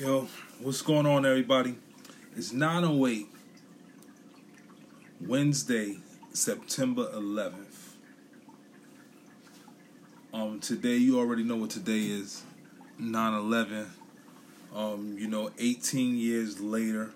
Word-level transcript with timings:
Yo, 0.00 0.26
what's 0.60 0.80
going 0.80 1.04
on, 1.04 1.26
everybody? 1.26 1.76
It's 2.34 2.52
9:08, 2.52 3.26
Wednesday, 5.20 5.98
September 6.32 7.10
11th. 7.12 7.96
Um, 10.32 10.58
today 10.58 10.96
you 10.96 11.18
already 11.18 11.42
know 11.42 11.56
what 11.56 11.68
today 11.68 11.98
is, 12.06 12.44
9/11. 12.98 13.88
Um, 14.74 15.18
you 15.18 15.28
know, 15.28 15.50
18 15.58 16.16
years 16.16 16.60
later. 16.60 17.10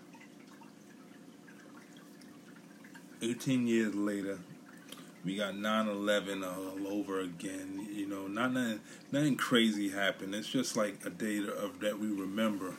18 3.22 3.66
years 3.66 3.94
later, 3.94 4.40
we 5.24 5.36
got 5.36 5.54
9/11 5.54 6.44
all 6.44 6.86
over 6.86 7.20
again. 7.20 7.88
You 7.92 8.06
know, 8.06 8.26
not 8.26 8.52
nothing, 8.52 8.80
nothing 9.10 9.36
crazy 9.36 9.88
happened. 9.88 10.34
It's 10.34 10.48
just 10.48 10.76
like 10.76 11.04
a 11.04 11.10
day 11.10 11.38
of 11.38 11.80
that 11.80 11.98
we 11.98 12.08
remember 12.08 12.74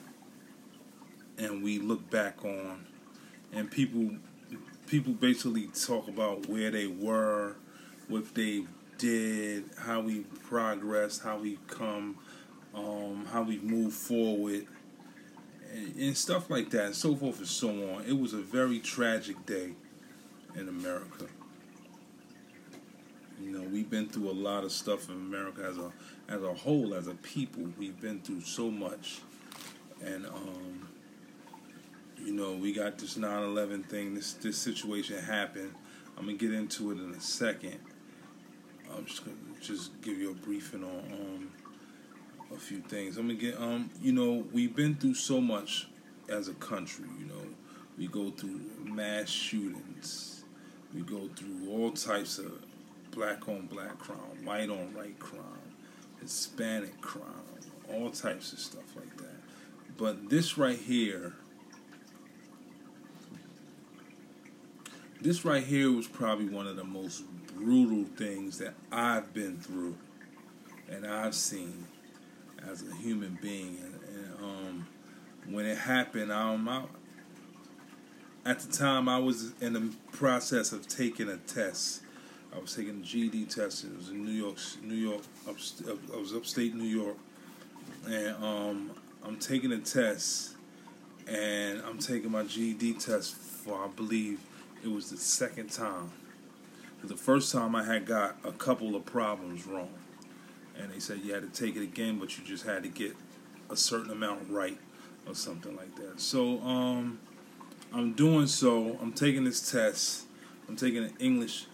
and 1.38 1.64
we 1.64 1.80
look 1.80 2.10
back 2.10 2.44
on, 2.46 2.86
and 3.52 3.70
people 3.70 4.12
people 4.88 5.14
basically 5.14 5.68
talk 5.68 6.08
about 6.08 6.48
where 6.48 6.70
they 6.70 6.88
were, 6.88 7.55
what 8.08 8.36
they 8.36 8.64
did, 8.98 9.66
how 9.80 10.00
we 10.02 10.22
progressed, 10.48 11.24
how 11.24 11.38
we 11.38 11.58
come, 11.68 12.18
um, 12.74 13.27
how 13.32 13.41
we 13.41 13.58
move 13.60 13.94
forward, 13.94 14.68
and, 15.74 15.96
and 15.96 16.18
stuff 16.18 16.50
like 16.50 16.70
that, 16.70 16.86
and 16.86 16.96
so 16.96 17.16
forth 17.16 17.40
and 17.40 17.48
so 17.48 17.70
on. 17.70 18.05
It 18.05 18.18
was 18.18 18.34
a 18.34 18.41
very 18.41 18.80
tragic 18.80 19.46
day 19.46 19.74
in 20.55 20.70
America. 20.70 21.26
You 23.42 23.52
know, 23.52 23.62
we've 23.62 23.90
been 23.90 24.08
through 24.08 24.30
a 24.30 24.34
lot 24.34 24.64
of 24.64 24.72
stuff 24.72 25.10
in 25.10 25.16
America 25.16 25.66
as 25.68 25.78
a 25.78 25.92
as 26.30 26.42
a 26.42 26.54
whole, 26.54 26.94
as 26.94 27.08
a 27.08 27.16
people. 27.16 27.64
We've 27.78 28.00
been 28.00 28.22
through 28.22 28.42
so 28.42 28.72
much, 28.72 29.20
and 30.04 30.26
um, 30.26 30.88
you 32.18 32.34
know, 32.34 32.54
we 32.54 32.72
got 32.72 32.98
this 32.98 33.18
9/11 33.18 33.86
thing. 33.86 34.16
This 34.16 34.34
this 34.34 34.58
situation 34.58 35.22
happened. 35.22 35.74
I'm 36.18 36.26
gonna 36.26 36.38
get 36.38 36.54
into 36.54 36.92
it 36.92 36.98
in 36.98 37.12
a 37.12 37.20
second. 37.20 37.80
I'm 38.96 39.05
just 39.05 39.26
gonna 39.26 39.38
just 39.62 40.02
give 40.02 40.18
you 40.18 40.32
a 40.32 40.34
briefing 40.34 40.84
on 40.84 41.04
um, 41.12 41.52
a 42.55 42.58
few 42.60 42.80
things. 42.80 43.18
I'm 43.18 43.27
gonna 43.27 43.40
get 43.40 43.60
um, 43.60 43.90
you 44.02 44.14
know, 44.14 44.46
we've 44.54 44.76
been 44.76 44.96
through 44.96 45.16
so 45.16 45.42
much 45.42 45.88
as 46.30 46.48
a 46.48 46.54
country. 46.54 47.05
You 47.20 47.26
know, 47.26 47.48
we 47.98 48.08
go 48.08 48.32
through 48.32 48.62
mass 48.86 49.30
shootings. 49.30 50.44
We 50.94 51.02
go 51.02 51.30
through 51.36 51.70
all 51.70 51.92
types 51.92 52.38
of 52.40 52.54
black 53.16 53.48
on 53.48 53.68
black 53.68 53.98
crime, 53.98 54.44
white 54.44 54.70
on 54.70 54.94
white 54.94 55.20
crime, 55.20 55.74
Hispanic 56.21 56.99
crime, 57.02 57.24
all 57.91 58.12
types 58.12 58.54
of 58.54 58.60
stuff 58.60 58.96
like 58.96 59.18
that. 59.18 59.38
But 59.98 60.30
this 60.30 60.58
right 60.58 60.77
here 60.77 61.34
this 65.25 65.44
right 65.44 65.63
here 65.63 65.91
was 65.91 66.08
probably 66.08 66.46
one 66.46 66.68
of 66.68 66.75
the 66.75 66.84
most 66.84 67.24
brutal 67.47 68.06
things 68.16 68.59
that 68.59 68.75
I've 68.91 69.34
been 69.34 69.58
through 69.58 69.97
and 70.88 71.06
I've 71.06 71.34
seen 71.34 71.88
as 72.69 72.84
a 72.88 72.94
human 72.96 73.40
being. 73.41 73.78
And, 73.81 74.00
and 74.03 74.44
um, 74.44 74.88
when 75.50 75.66
it 75.66 75.80
happened, 75.80 76.31
um, 76.31 76.69
I, 76.69 76.84
at 78.46 78.59
the 78.59 78.72
time 78.72 79.09
I 79.09 79.18
was 79.18 79.53
in 79.59 79.74
the 79.74 79.91
process 80.12 80.72
of 80.72 80.88
taking 80.88 81.28
a 81.28 81.38
test. 81.38 82.02
I 82.56 82.59
was 82.59 82.75
taking 82.75 83.03
GED 83.03 83.46
test. 83.46 83.84
It 83.84 83.98
was 83.98 84.09
in 84.09 84.24
New 84.24 84.31
York, 84.31 84.58
New 84.81 84.96
York. 84.96 85.22
I 85.48 85.52
was 86.18 86.34
upstate 86.34 86.74
New 86.74 86.84
York, 86.84 87.18
and 88.08 88.36
um, 88.44 88.92
I'm 89.24 89.38
taking 89.38 89.72
a 89.72 89.80
test, 89.80 90.56
and 91.28 91.81
I'm 91.81 91.98
taking 91.98 92.31
my 92.31 92.44
GED 92.44 92.94
test 92.94 93.36
for 93.36 93.84
I 93.84 93.88
believe 93.88 94.40
it 94.84 94.92
was 94.92 95.10
the 95.10 95.18
second 95.18 95.72
time. 95.72 96.12
The 97.04 97.16
first 97.16 97.52
time 97.52 97.76
I 97.76 97.84
had 97.84 98.06
got 98.06 98.38
a 98.44 98.52
couple 98.52 98.96
of 98.96 99.06
problems 99.06 99.68
wrong. 99.68 99.94
And 100.78 100.92
they 100.92 101.00
said 101.00 101.22
you 101.24 101.34
had 101.34 101.44
to 101.44 101.62
take 101.62 101.76
it 101.76 101.84
again, 101.84 102.18
but 102.20 102.38
you 102.38 102.44
just 102.44 102.66
had 102.66 102.84
to 102.84 102.90
get 102.90 103.16
a 103.70 103.76
certain 103.76 104.12
amount 104.12 104.50
right 104.50 104.78
or 105.28 105.36
something 105.36 105.76
like 105.76 105.96
that. 105.98 106.20
So 106.20 106.60
um, 106.62 107.20
I'm 107.94 108.14
doing 108.14 108.48
so. 108.48 108.98
I'm 109.02 109.14
taking 109.14 109.44
this 109.44 109.72
test. 109.72 110.26
I'm 110.68 110.76
taking 110.76 111.04
an 111.04 111.14
English, 111.20 111.68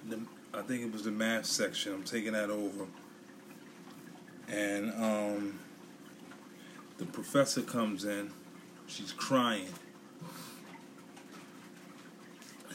I 0.53 0.61
think 0.61 0.83
it 0.83 0.91
was 0.91 1.03
the 1.03 1.11
math 1.11 1.45
section. 1.45 1.93
I'm 1.93 2.03
taking 2.03 2.33
that 2.33 2.49
over. 2.49 2.87
And 4.49 4.91
um, 4.93 5.59
the 6.97 7.05
professor 7.05 7.61
comes 7.61 8.03
in. 8.03 8.31
She's 8.87 9.13
crying 9.13 9.69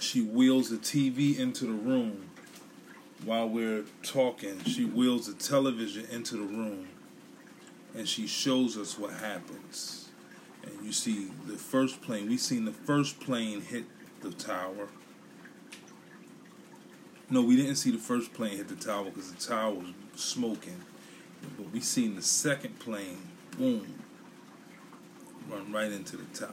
she 0.06 0.22
wheels 0.22 0.70
the 0.70 0.76
TV 0.76 1.38
into 1.38 1.66
the 1.66 1.72
room 1.72 2.30
while 3.24 3.48
we're 3.48 3.84
talking. 4.02 4.62
She 4.64 4.84
wheels 4.84 5.26
the 5.26 5.34
television 5.34 6.06
into 6.10 6.36
the 6.36 6.44
room 6.44 6.88
and 7.94 8.08
she 8.08 8.26
shows 8.26 8.76
us 8.76 8.98
what 8.98 9.12
happens. 9.12 10.08
And 10.62 10.84
you 10.84 10.92
see 10.92 11.28
the 11.46 11.56
first 11.56 12.02
plane, 12.02 12.28
We've 12.28 12.40
seen 12.40 12.64
the 12.64 12.72
first 12.72 13.20
plane 13.20 13.60
hit 13.62 13.84
the 14.20 14.30
tower. 14.30 14.88
No, 17.28 17.42
we 17.42 17.56
didn't 17.56 17.76
see 17.76 17.90
the 17.90 17.98
first 17.98 18.32
plane 18.32 18.56
hit 18.56 18.68
the 18.68 18.76
tower 18.76 19.06
because 19.06 19.32
the 19.32 19.46
tower 19.46 19.72
was 19.72 19.92
smoking. 20.14 20.80
But 21.56 21.70
we 21.72 21.80
seen 21.80 22.14
the 22.14 22.22
second 22.22 22.78
plane, 22.78 23.18
boom, 23.58 24.02
run 25.50 25.72
right 25.72 25.90
into 25.90 26.16
the 26.16 26.38
tower. 26.38 26.50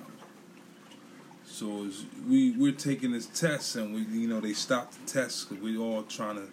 So 1.46 1.88
we 2.28 2.52
we're 2.52 2.72
taking 2.72 3.12
this 3.12 3.28
test, 3.28 3.76
and 3.76 3.94
we 3.94 4.02
you 4.20 4.28
know 4.28 4.40
they 4.40 4.54
stopped 4.54 4.94
the 4.94 5.12
test 5.12 5.50
because 5.50 5.64
we 5.64 5.78
all 5.78 6.04
trying 6.04 6.38
to 6.38 6.48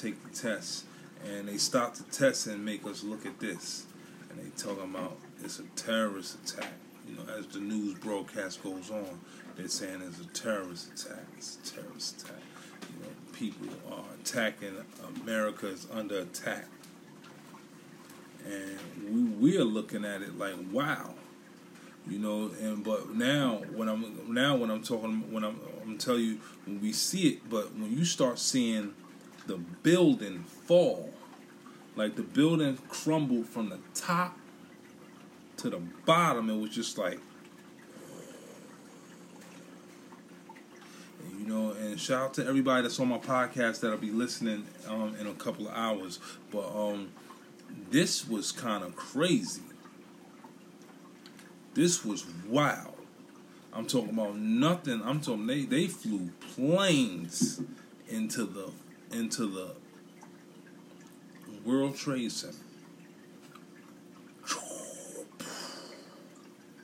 take 0.00 0.20
the 0.28 0.36
test, 0.36 0.84
and 1.24 1.48
they 1.48 1.56
stopped 1.56 1.96
the 1.96 2.16
test 2.16 2.48
and 2.48 2.64
make 2.64 2.84
us 2.86 3.04
look 3.04 3.24
at 3.24 3.38
this, 3.38 3.86
and 4.28 4.40
they 4.40 4.50
talking 4.60 4.84
about 4.84 5.16
it's 5.44 5.60
a 5.60 5.64
terrorist 5.76 6.36
attack. 6.42 6.72
You 7.08 7.16
know, 7.16 7.22
as 7.38 7.46
the 7.46 7.60
news 7.60 7.94
broadcast 7.94 8.62
goes 8.62 8.90
on, 8.90 9.20
they're 9.56 9.68
saying 9.68 10.02
it's 10.02 10.20
a 10.20 10.26
terrorist 10.26 10.92
attack. 10.92 11.24
It's 11.36 11.58
a 11.62 11.74
terrorist 11.76 12.22
attack. 12.22 12.42
People 13.40 13.68
are 13.90 14.04
attacking. 14.20 14.76
America 15.22 15.66
is 15.66 15.88
under 15.90 16.18
attack, 16.20 16.66
and 18.44 18.78
we 19.40 19.54
we're 19.54 19.64
looking 19.64 20.04
at 20.04 20.20
it 20.20 20.38
like, 20.38 20.54
wow 20.70 21.14
you 22.08 22.18
know 22.18 22.50
and 22.60 22.82
but 22.82 23.14
now 23.14 23.60
when 23.74 23.88
i'm 23.88 24.32
now 24.32 24.56
when 24.56 24.70
i'm 24.70 24.82
talking 24.82 25.30
when 25.32 25.44
i'm 25.44 25.60
i'm 25.82 25.98
telling 25.98 26.22
you 26.22 26.38
when 26.64 26.80
we 26.80 26.92
see 26.92 27.28
it 27.28 27.50
but 27.50 27.74
when 27.76 27.96
you 27.96 28.04
start 28.04 28.38
seeing 28.38 28.94
the 29.46 29.56
building 29.56 30.42
fall 30.44 31.10
like 31.96 32.16
the 32.16 32.22
building 32.22 32.78
crumbled 32.88 33.46
from 33.46 33.68
the 33.68 33.78
top 33.94 34.36
to 35.56 35.68
the 35.68 35.78
bottom 36.06 36.48
it 36.48 36.56
was 36.56 36.70
just 36.70 36.96
like 36.96 37.20
you 41.38 41.46
know 41.46 41.72
and 41.72 41.89
shout 42.00 42.22
out 42.22 42.34
to 42.34 42.46
everybody 42.46 42.82
that's 42.82 42.98
on 42.98 43.08
my 43.08 43.18
podcast 43.18 43.80
that'll 43.80 43.98
be 43.98 44.10
listening 44.10 44.66
um, 44.88 45.14
in 45.20 45.26
a 45.26 45.34
couple 45.34 45.68
of 45.68 45.74
hours 45.74 46.18
but 46.50 46.66
um 46.74 47.10
this 47.90 48.28
was 48.28 48.50
kind 48.52 48.82
of 48.82 48.96
crazy 48.96 49.62
this 51.74 52.04
was 52.04 52.26
wild. 52.48 52.94
I'm 53.72 53.86
talking 53.86 54.10
about 54.10 54.36
nothing. 54.36 55.00
I'm 55.04 55.20
talking 55.20 55.46
they 55.46 55.62
they 55.62 55.86
flew 55.86 56.30
planes 56.54 57.62
into 58.08 58.44
the 58.44 58.70
into 59.16 59.46
the 59.46 59.70
World 61.64 61.96
Trade 61.96 62.32
Center. 62.32 62.56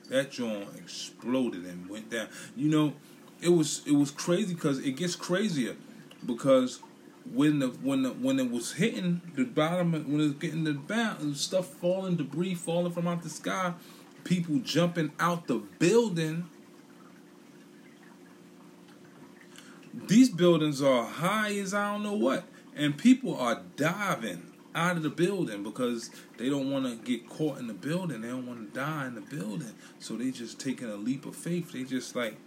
That 0.09 0.31
joint 0.31 0.69
exploded 0.77 1.65
and 1.65 1.89
went 1.89 2.09
down. 2.09 2.29
You 2.55 2.69
know, 2.69 2.93
it 3.41 3.49
was 3.49 3.81
it 3.85 3.93
was 3.93 4.11
crazy 4.11 4.53
because 4.53 4.79
it 4.79 4.91
gets 4.91 5.15
crazier 5.15 5.75
because 6.25 6.79
when 7.33 7.59
the 7.59 7.67
when 7.67 8.03
the 8.03 8.09
when 8.09 8.39
it 8.39 8.49
was 8.49 8.73
hitting 8.73 9.21
the 9.35 9.43
bottom 9.43 9.91
when 9.91 10.19
it 10.19 10.23
was 10.23 10.33
getting 10.33 10.63
the 10.63 10.73
bottom 10.73 11.35
stuff 11.35 11.67
falling 11.67 12.15
debris 12.15 12.55
falling 12.55 12.91
from 12.91 13.07
out 13.07 13.21
the 13.21 13.29
sky 13.29 13.73
people 14.27 14.59
jumping 14.59 15.11
out 15.19 15.47
the 15.47 15.55
building. 15.79 16.49
These 19.93 20.29
buildings 20.29 20.81
are 20.81 21.05
high 21.05 21.55
as 21.55 21.73
I 21.73 21.93
don't 21.93 22.03
know 22.03 22.13
what, 22.13 22.43
and 22.75 22.97
people 22.97 23.35
are 23.37 23.61
diving 23.77 24.51
out 24.75 24.97
of 24.97 25.03
the 25.03 25.09
building 25.09 25.63
because 25.63 26.11
they 26.37 26.49
don't 26.49 26.69
want 26.69 26.85
to 26.85 26.95
get 27.03 27.27
caught 27.29 27.57
in 27.57 27.67
the 27.67 27.73
building. 27.73 28.21
They 28.21 28.27
don't 28.27 28.45
want 28.45 28.67
to 28.67 28.79
die 28.79 29.07
in 29.07 29.15
the 29.15 29.21
building, 29.21 29.73
so 29.97 30.15
they 30.15 30.29
just 30.29 30.59
taking 30.59 30.89
a 30.89 30.95
leap 30.95 31.25
of 31.25 31.35
faith. 31.35 31.71
They 31.71 31.83
just 31.83 32.15
like 32.15 32.37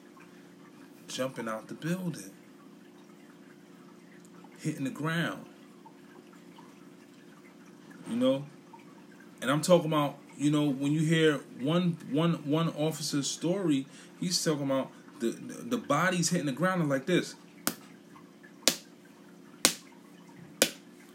jumping 1.11 1.49
out 1.49 1.69
the 1.69 1.75
building, 1.75 2.31
hitting 4.59 4.85
the 4.85 4.91
ground. 4.91 5.45
You 8.09 8.17
know, 8.17 8.45
and 9.43 9.51
I'm 9.51 9.61
talking 9.61 9.87
about 9.87 10.17
you 10.41 10.51
know, 10.51 10.71
when 10.71 10.93
you 10.93 11.01
hear 11.01 11.41
one 11.61 11.99
one 12.11 12.33
one 12.47 12.71
officer's 12.71 13.29
story, 13.29 13.87
he's 14.19 14.43
talking 14.43 14.65
about 14.65 14.91
the 15.21 15.33
the, 15.33 15.77
the 15.77 15.77
bodies 15.77 16.31
hitting 16.31 16.47
the 16.47 16.53
ground 16.53 16.89
like 16.89 17.05
this. 17.05 17.35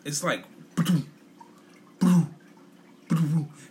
It's 0.06 0.24
like, 0.24 0.46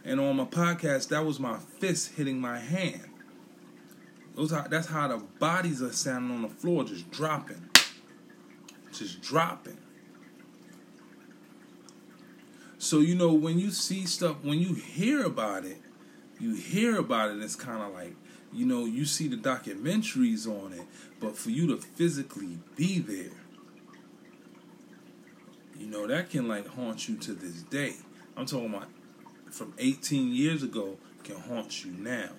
and 0.04 0.20
on 0.20 0.36
my 0.36 0.44
podcast, 0.44 1.10
that 1.10 1.24
was 1.24 1.38
my 1.38 1.58
fist 1.78 2.14
hitting 2.16 2.40
my 2.40 2.58
hand. 2.58 3.13
Those 4.34 4.52
are, 4.52 4.66
that's 4.68 4.88
how 4.88 5.08
the 5.08 5.18
bodies 5.38 5.80
are 5.82 5.92
sounding 5.92 6.34
on 6.34 6.42
the 6.42 6.48
floor, 6.48 6.84
just 6.84 7.10
dropping, 7.10 7.68
just 8.92 9.22
dropping. 9.22 9.78
So 12.78 12.98
you 12.98 13.14
know 13.14 13.32
when 13.32 13.58
you 13.58 13.70
see 13.70 14.06
stuff, 14.06 14.36
when 14.42 14.58
you 14.58 14.74
hear 14.74 15.24
about 15.24 15.64
it, 15.64 15.78
you 16.38 16.54
hear 16.54 16.98
about 16.98 17.30
it. 17.30 17.40
It's 17.42 17.56
kind 17.56 17.82
of 17.82 17.94
like 17.94 18.14
you 18.52 18.66
know 18.66 18.84
you 18.84 19.04
see 19.04 19.28
the 19.28 19.36
documentaries 19.36 20.46
on 20.46 20.72
it, 20.72 20.82
but 21.20 21.36
for 21.36 21.50
you 21.50 21.66
to 21.68 21.76
physically 21.78 22.58
be 22.76 22.98
there, 22.98 23.32
you 25.78 25.86
know 25.86 26.06
that 26.06 26.28
can 26.30 26.48
like 26.48 26.66
haunt 26.66 27.08
you 27.08 27.16
to 27.18 27.32
this 27.32 27.62
day. 27.62 27.94
I'm 28.36 28.46
talking 28.46 28.74
about 28.74 28.88
from 29.50 29.72
18 29.78 30.34
years 30.34 30.62
ago 30.62 30.98
can 31.22 31.36
haunt 31.36 31.84
you 31.84 31.92
now. 31.92 32.30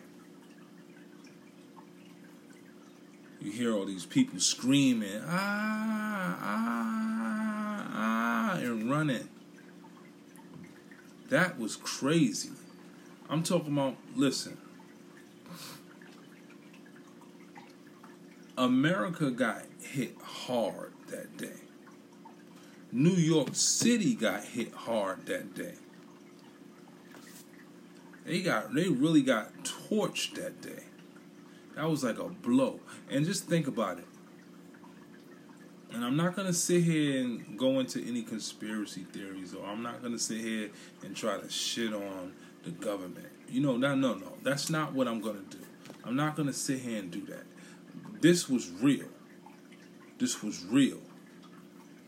You 3.46 3.52
hear 3.52 3.76
all 3.76 3.86
these 3.86 4.08
people 4.08 4.40
screaming, 4.40 5.22
ah, 5.24 6.38
ah, 6.42 7.88
ah, 7.94 8.58
and 8.58 8.90
running. 8.90 9.30
That 11.30 11.60
was 11.60 11.76
crazy. 11.76 12.50
I'm 13.30 13.44
talking 13.44 13.74
about, 13.74 13.98
listen. 14.16 14.58
America 18.58 19.30
got 19.30 19.62
hit 19.80 20.18
hard 20.24 20.94
that 21.10 21.38
day. 21.38 21.62
New 22.92 23.12
York 23.12 23.50
City 23.54 24.16
got 24.16 24.44
hit 24.44 24.74
hard 24.74 25.28
that 25.28 25.54
day. 25.54 25.76
They 28.26 28.42
got 28.42 28.74
they 28.74 28.90
really 28.90 29.22
got 29.22 29.54
torched 29.64 30.34
that 30.34 30.62
day. 30.62 30.85
That 31.76 31.90
was 31.90 32.04
like 32.04 32.20
a 32.20 32.26
blow. 32.26 32.80
And 33.10 33.26
just 33.26 33.48
think 33.48 33.68
about 33.68 34.00
it. 34.00 34.08
And 35.94 36.04
I'm 36.04 36.18
not 36.18 36.36
going 36.36 36.48
to 36.48 36.54
sit 36.54 36.84
here 36.84 37.22
and 37.22 37.58
go 37.58 37.80
into 37.80 38.06
any 38.06 38.22
conspiracy 38.22 39.06
theories, 39.14 39.54
or 39.54 39.66
I'm 39.66 39.82
not 39.82 40.02
going 40.02 40.14
to 40.14 40.20
sit 40.20 40.42
here 40.42 40.70
and 41.04 41.16
try 41.16 41.38
to 41.38 41.50
shit 41.50 41.94
on 41.94 42.34
the 42.64 42.72
government. 42.72 43.28
You 43.48 43.62
know, 43.62 43.78
no, 43.78 43.96
no, 43.96 44.16
no. 44.16 44.34
That's 44.44 44.70
not 44.70 44.94
what 44.94 45.08
I'm 45.08 45.22
going 45.22 45.38
to 45.38 45.58
do. 45.58 45.64
I'm 46.04 46.16
not 46.16 46.36
going 46.36 46.48
to 46.48 46.54
sit 46.54 46.80
here 46.80 47.00
and 47.00 47.12
do 47.12 47.26
that. 47.28 47.44
This 48.22 48.50
was 48.50 48.70
real. 48.72 49.08
This 50.18 50.42
was 50.42 50.64
real. 50.66 51.00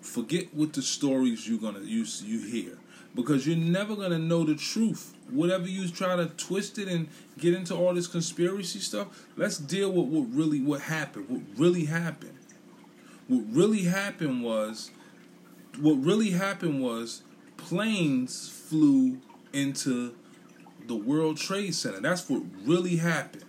Forget 0.02 0.54
what 0.54 0.74
the 0.74 0.82
stories 0.82 1.48
you're 1.48 1.60
gonna 1.60 1.82
you 1.82 2.06
you 2.24 2.40
hear 2.40 2.78
because 3.16 3.48
you're 3.48 3.58
never 3.58 3.96
gonna 3.96 4.20
know 4.20 4.44
the 4.44 4.56
truth. 4.56 5.14
Whatever 5.30 5.68
you 5.68 5.88
try 5.90 6.16
to 6.16 6.28
twist 6.28 6.78
it 6.78 6.88
and 6.88 7.08
get 7.38 7.54
into 7.54 7.76
all 7.76 7.94
this 7.94 8.08
conspiracy 8.08 8.80
stuff, 8.80 9.26
let's 9.36 9.58
deal 9.58 9.92
with 9.92 10.08
what 10.08 10.28
really 10.32 10.62
what 10.62 10.82
happened. 10.82 11.30
What 11.30 11.42
really 11.58 11.86
happened. 11.86 12.38
What 13.28 13.44
really 13.50 13.84
happened 13.84 14.44
was, 14.44 14.92
what 15.80 15.96
really 15.96 16.32
happened 16.32 16.82
was, 16.82 17.24
planes 17.58 18.48
flew 18.48 19.18
into 19.52 20.16
the 20.88 20.96
World 20.96 21.38
Trade 21.38 21.76
Center. 21.76 22.00
That's 22.00 22.30
what 22.30 22.44
really 22.64 22.98
happened. 22.98 23.44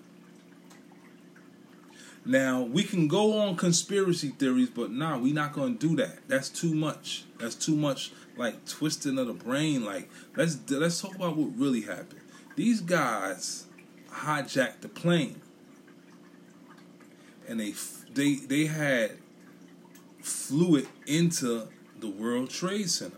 Now 2.25 2.63
we 2.63 2.83
can 2.83 3.09
go 3.09 3.39
on 3.39 3.57
conspiracy 3.57 4.29
theories, 4.29 4.69
but 4.69 4.91
nah, 4.91 5.17
we're 5.17 5.33
not 5.33 5.55
gonna 5.55 5.75
do 5.75 5.97
that. 5.97 6.19
That's 6.29 6.51
too 6.51 6.75
much. 6.75 7.25
That's 7.39 7.55
too 7.55 7.75
much 7.75 8.13
like 8.39 8.67
twisting 8.67 9.19
of 9.19 9.27
the 9.27 9.33
brain. 9.33 9.85
Like 9.85 10.09
let's 10.37 10.59
let's 10.71 11.01
talk 11.01 11.15
about 11.15 11.37
what 11.37 11.57
really 11.57 11.83
happened. 11.83 12.21
These 12.57 12.81
guys 12.81 13.67
hijacked 14.11 14.81
the 14.81 14.89
plane, 14.89 15.41
and 17.47 17.61
they 17.61 17.75
they 18.15 18.35
they 18.37 18.67
had 18.67 19.13
flew 20.23 20.77
it 20.77 20.87
into 21.07 21.69
the 22.01 22.09
World 22.09 22.51
Trade 22.51 22.91
Center. 22.91 23.17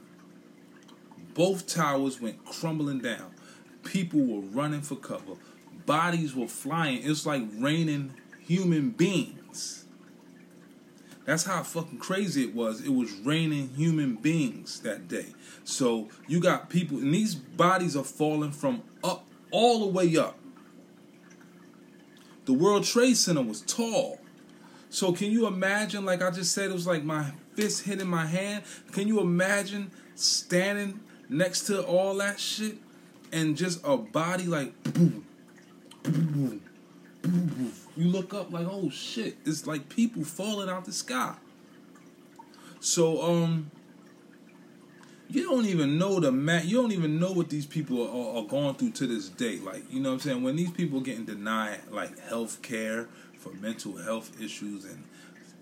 Both 1.35 1.67
towers 1.67 2.21
went 2.21 2.45
crumbling 2.45 3.01
down. 3.01 3.35
People 3.85 4.21
were 4.21 4.41
running 4.41 4.83
for 4.83 4.97
cover. 4.97 5.35
Bodies 5.87 6.35
were 6.35 6.49
flying. 6.49 7.01
It's 7.03 7.25
like 7.25 7.43
raining 7.59 8.15
human 8.41 8.91
beings. 8.91 9.85
That's 11.31 11.45
how 11.45 11.63
fucking 11.63 11.99
crazy 11.99 12.43
it 12.43 12.57
was. 12.57 12.81
It 12.81 12.93
was 12.93 13.13
raining 13.13 13.69
human 13.77 14.17
beings 14.17 14.81
that 14.81 15.07
day. 15.07 15.27
So 15.63 16.09
you 16.27 16.41
got 16.41 16.71
people, 16.71 16.99
and 16.99 17.15
these 17.15 17.37
bodies 17.37 17.97
are 17.97 18.03
falling 18.03 18.51
from 18.51 18.83
up 19.05 19.25
all 19.53 19.79
the 19.79 19.87
way 19.87 20.17
up. 20.17 20.37
The 22.47 22.53
World 22.53 22.83
Trade 22.83 23.17
Center 23.17 23.43
was 23.43 23.61
tall. 23.61 24.19
So 24.89 25.13
can 25.13 25.31
you 25.31 25.47
imagine, 25.47 26.05
like 26.05 26.21
I 26.21 26.33
just 26.33 26.51
said, 26.51 26.69
it 26.69 26.73
was 26.73 26.89
like 26.89 27.05
my 27.05 27.31
fist 27.55 27.85
hitting 27.85 28.09
my 28.09 28.27
hand. 28.27 28.65
Can 28.91 29.07
you 29.07 29.21
imagine 29.21 29.93
standing 30.17 30.99
next 31.29 31.69
to 31.69 31.81
all 31.81 32.17
that 32.17 32.41
shit 32.41 32.77
and 33.31 33.57
just 33.57 33.81
a 33.85 33.97
body 33.97 34.47
like 34.47 34.83
boom, 34.83 35.25
boom, 36.03 36.61
boom, 37.23 37.73
you 38.01 38.09
look 38.09 38.35
up 38.35 38.53
like, 38.53 38.67
oh 38.69 38.91
shit, 38.91 39.37
it's 39.45 39.67
like 39.67 39.89
people 39.89 40.25
falling 40.25 40.69
out 40.69 40.85
the 40.85 40.93
sky. 40.93 41.35
So 42.81 43.23
um 43.23 43.71
you 45.29 45.45
don't 45.45 45.67
even 45.67 45.97
know 45.97 46.19
the 46.19 46.33
mat 46.33 46.65
you 46.65 46.81
don't 46.81 46.91
even 46.91 47.21
know 47.21 47.31
what 47.31 47.51
these 47.51 47.67
people 47.67 48.03
are, 48.03 48.39
are, 48.39 48.47
going 48.47 48.75
through 48.75 48.91
to 48.91 49.07
this 49.07 49.29
day 49.29 49.61
like 49.61 49.85
you 49.89 50.01
know 50.01 50.09
what 50.09 50.15
i'm 50.15 50.21
saying 50.21 50.43
when 50.43 50.57
these 50.57 50.73
people 50.73 51.01
getting 51.01 51.25
denied 51.25 51.79
like 51.89 52.19
health 52.19 52.61
care 52.63 53.07
for 53.39 53.53
mental 53.53 53.97
health 53.97 54.41
issues 54.41 54.85
and 54.85 55.05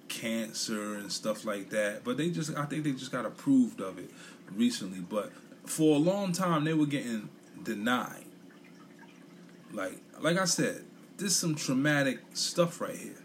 cancer 0.08 0.94
and 0.94 1.12
stuff 1.12 1.44
like 1.44 1.70
that. 1.70 2.02
But 2.04 2.16
they 2.16 2.30
just, 2.30 2.56
I 2.56 2.64
think 2.64 2.84
they 2.84 2.92
just 2.92 3.12
got 3.12 3.24
approved 3.24 3.80
of 3.80 3.98
it 3.98 4.10
recently. 4.54 5.00
But 5.00 5.32
for 5.64 5.96
a 5.96 5.98
long 5.98 6.32
time, 6.32 6.64
they 6.64 6.74
were 6.74 6.86
getting 6.86 7.28
denied. 7.62 8.24
Like, 9.72 9.98
like 10.20 10.38
I 10.38 10.46
said, 10.46 10.84
this 11.18 11.32
is 11.32 11.36
some 11.36 11.54
traumatic 11.56 12.20
stuff 12.32 12.80
right 12.80 12.96
here. 12.96 13.22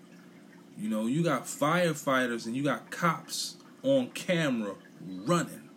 You 0.77 0.89
know, 0.89 1.05
you 1.05 1.23
got 1.23 1.45
firefighters 1.45 2.45
and 2.47 2.55
you 2.55 2.63
got 2.63 2.89
cops 2.89 3.57
on 3.83 4.09
camera 4.09 4.75
running 5.25 5.69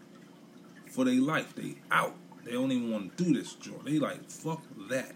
for 0.90 1.04
their 1.04 1.20
life. 1.20 1.54
They 1.54 1.76
out. 1.90 2.14
They 2.44 2.52
don't 2.52 2.72
even 2.72 2.90
want 2.90 3.16
to 3.16 3.24
do 3.24 3.34
this, 3.34 3.54
Joe. 3.54 3.80
They 3.84 3.98
like, 3.98 4.30
fuck 4.30 4.62
that. 4.88 5.12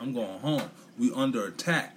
I'm 0.00 0.14
going 0.14 0.38
home. 0.40 0.70
We 0.98 1.12
under 1.12 1.46
attack. 1.46 1.94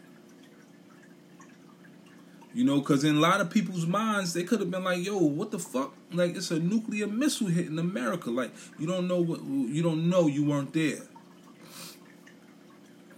You 2.54 2.66
know, 2.66 2.80
because 2.80 3.06
in 3.06 3.16
a 3.16 3.20
lot 3.20 3.40
of 3.40 3.50
people's 3.50 3.86
minds, 3.86 4.34
they 4.34 4.44
could 4.44 4.60
have 4.60 4.70
been 4.70 4.84
like, 4.84 5.06
"Yo, 5.06 5.18
what 5.18 5.52
the 5.52 5.60
fuck? 5.60 5.96
Like, 6.12 6.36
it's 6.36 6.52
a 6.52 6.60
nuclear 6.60 7.08
missile 7.08 7.48
hitting 7.48 7.80
America. 7.80 8.30
Like, 8.30 8.52
you 8.78 8.86
don't 8.86 9.08
know 9.08 9.22
what 9.22 9.42
you 9.42 9.82
don't 9.82 10.10
know. 10.10 10.28
You 10.28 10.44
weren't 10.44 10.74
there. 10.74 11.04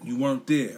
You 0.04 0.20
weren't 0.20 0.46
there. 0.46 0.78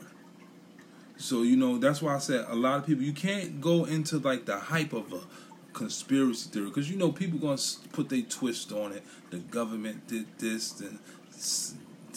So 1.18 1.44
you 1.44 1.56
know 1.56 1.78
that's 1.78 2.02
why 2.02 2.16
I 2.16 2.20
said 2.20 2.46
a 2.48 2.56
lot 2.56 2.80
of 2.80 2.86
people 2.86 3.04
you 3.04 3.14
can't 3.14 3.62
go 3.62 3.86
into 3.86 4.20
like 4.20 4.46
the 4.46 4.60
hype 4.60 4.94
of 4.94 5.14
a 5.14 5.22
conspiracy 5.74 6.50
theory 6.50 6.68
because 6.68 6.90
you 6.90 6.98
know 6.98 7.12
people 7.12 7.40
gonna 7.40 7.62
put 7.94 8.10
their 8.10 8.22
twist 8.22 8.72
on 8.72 8.92
it. 8.92 9.04
The 9.30 9.38
government 9.38 10.08
did 10.08 10.26
this 10.38 10.80
and 10.80 11.00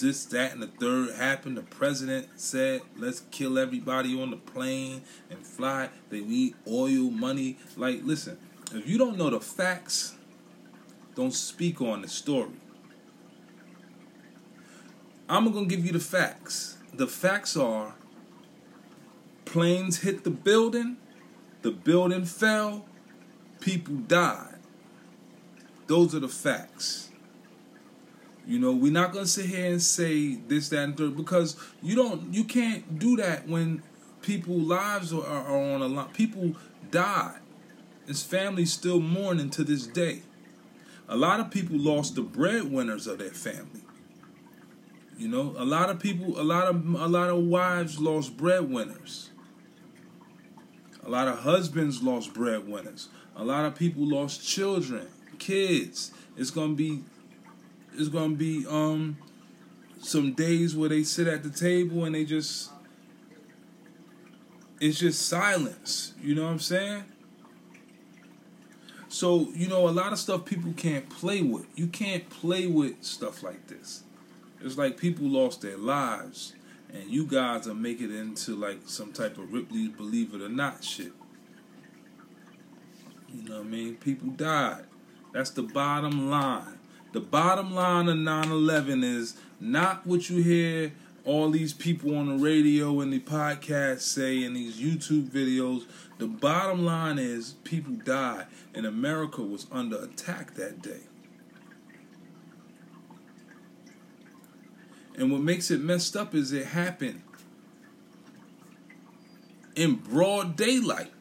this, 0.01 0.25
that, 0.27 0.53
and 0.53 0.63
the 0.63 0.67
third 0.67 1.15
happened. 1.17 1.57
The 1.57 1.63
president 1.63 2.29
said, 2.37 2.83
let's 2.97 3.23
kill 3.31 3.59
everybody 3.59 4.21
on 4.21 4.31
the 4.31 4.37
plane 4.37 5.03
and 5.31 5.45
fly. 5.45 5.91
They 6.11 6.21
need 6.21 6.55
oil, 6.67 7.11
money. 7.11 7.59
Like, 7.77 8.01
listen, 8.05 8.39
if 8.73 8.89
you 8.89 8.99
don't 8.99 9.19
know 9.19 9.31
the 9.31 9.41
facts, 9.41 10.15
don't 11.15 11.35
speak 11.35 11.81
on 11.81 12.03
the 12.03 12.09
story. 12.09 12.51
I'm 15.29 15.53
to 15.53 15.67
give 15.67 15.85
you 15.85 15.93
the 15.93 16.01
facts. 16.01 16.79
The 16.95 17.07
facts 17.07 17.57
are 17.57 17.95
planes 19.49 20.01
hit 20.01 20.25
the 20.25 20.31
building, 20.31 20.97
the 21.63 21.71
building 21.71 22.25
fell, 22.25 22.85
people 23.61 23.95
died. 23.95 24.59
Those 25.87 26.15
are 26.15 26.21
the 26.21 26.29
facts. 26.29 27.11
You 28.47 28.59
know, 28.59 28.73
we're 28.73 28.93
not 28.93 29.13
gonna 29.13 29.27
sit 29.27 29.47
here 29.47 29.71
and 29.71 29.83
say 29.83 30.35
this, 30.35 30.69
that, 30.69 30.85
and 30.85 30.97
third 30.97 31.17
because 31.17 31.57
you 31.83 31.97
don't, 31.97 32.33
you 32.33 32.45
can't 32.45 32.99
do 32.99 33.17
that 33.17 33.49
when 33.49 33.83
people 34.23 34.55
lives 34.55 35.13
are, 35.13 35.25
are 35.25 35.57
on 35.57 35.83
a 35.83 35.89
line. 35.89 36.09
People 36.09 36.55
died. 36.91 37.41
His 38.07 38.23
family's 38.23 38.73
still 38.73 39.01
mourning 39.01 39.51
to 39.51 39.65
this 39.65 39.87
day. 39.87 40.23
A 41.09 41.17
lot 41.17 41.41
of 41.41 41.51
people 41.51 41.79
lost 41.79 42.15
the 42.15 42.23
breadwinners 42.23 43.07
of 43.07 43.19
their 43.19 43.31
family. 43.31 43.83
You 45.19 45.29
know, 45.29 45.55
a 45.57 45.65
lot 45.65 45.91
of 45.91 45.99
people, 45.99 46.41
a 46.41 46.45
lot 46.45 46.69
of 46.69 46.95
a 46.95 47.09
lot 47.09 47.29
of 47.29 47.39
wives 47.39 47.99
lost 47.99 48.37
breadwinners. 48.37 49.31
A 51.09 51.11
lot 51.11 51.27
of 51.27 51.39
husbands 51.39 52.03
lost 52.03 52.35
breadwinners. 52.35 53.09
A 53.35 53.43
lot 53.43 53.65
of 53.65 53.75
people 53.75 54.07
lost 54.07 54.47
children, 54.47 55.07
kids. 55.39 56.13
It's 56.37 56.51
gonna 56.51 56.75
be, 56.75 57.03
it's 57.95 58.11
gonna 58.11 58.35
be 58.35 58.67
um, 58.69 59.17
some 60.03 60.35
days 60.35 60.77
where 60.77 60.91
they 60.91 61.05
sit 61.05 61.27
at 61.27 61.43
the 61.43 61.49
table 61.49 62.05
and 62.05 62.15
they 62.15 62.27
just, 62.27 62.71
it's 64.81 64.99
just 64.99 65.27
silence. 65.27 66.13
You 66.21 66.35
know 66.35 66.45
what 66.45 66.51
I'm 66.51 66.59
saying? 66.59 67.05
So, 69.09 69.49
you 69.55 69.67
know, 69.67 69.89
a 69.89 69.91
lot 69.91 70.13
of 70.13 70.19
stuff 70.19 70.45
people 70.45 70.75
can't 70.77 71.09
play 71.09 71.41
with. 71.41 71.65
You 71.75 71.87
can't 71.87 72.29
play 72.29 72.67
with 72.67 73.03
stuff 73.03 73.43
like 73.43 73.67
this. 73.69 74.03
It's 74.61 74.77
like 74.77 74.99
people 74.99 75.27
lost 75.27 75.63
their 75.63 75.79
lives, 75.79 76.53
and 76.93 77.11
you 77.11 77.27
guys 77.27 77.67
are 77.67 77.75
making 77.75 78.11
it 78.11 78.19
into 78.19 78.55
like 78.55 78.81
some 78.87 79.13
type 79.13 79.39
of 79.39 79.53
Ripley 79.53 79.89
believe 79.89 80.35
it 80.35 80.43
or 80.43 80.49
not 80.49 80.83
shit. 80.83 81.13
You 83.33 83.49
know 83.49 83.59
what 83.59 83.67
I 83.67 83.69
mean? 83.69 83.97
People 83.97 84.31
died. 84.31 84.85
That's 85.33 85.51
the 85.51 85.63
bottom 85.63 86.31
line. 86.31 86.79
The 87.13 87.21
bottom 87.21 87.75
line 87.75 88.09
of 88.09 88.17
9 88.17 88.51
11 88.51 89.05
is 89.05 89.37
not 89.61 90.07
what 90.07 90.31
you 90.31 90.43
hear 90.43 90.93
all 91.25 91.51
these 91.51 91.75
people 91.75 92.17
on 92.17 92.27
the 92.27 92.43
radio 92.43 93.01
and 93.01 93.13
the 93.13 93.21
podcast 93.21 94.01
say 94.01 94.43
in 94.43 94.55
these 94.55 94.79
YouTube 94.79 95.29
videos. 95.29 95.85
The 96.17 96.27
bottom 96.27 96.85
line 96.85 97.19
is 97.19 97.55
people 97.65 97.93
died, 97.93 98.47
and 98.75 98.87
America 98.87 99.43
was 99.43 99.67
under 99.71 100.03
attack 100.03 100.55
that 100.55 100.81
day. 100.81 101.08
And 105.19 105.33
what 105.33 105.41
makes 105.41 105.73
it 105.73 105.81
messed 105.81 106.17
up 106.17 106.33
is 106.33 106.53
it 106.53 106.67
happened 106.67 107.23
in 109.75 109.97
broad 109.97 110.55
daylight. 110.57 111.13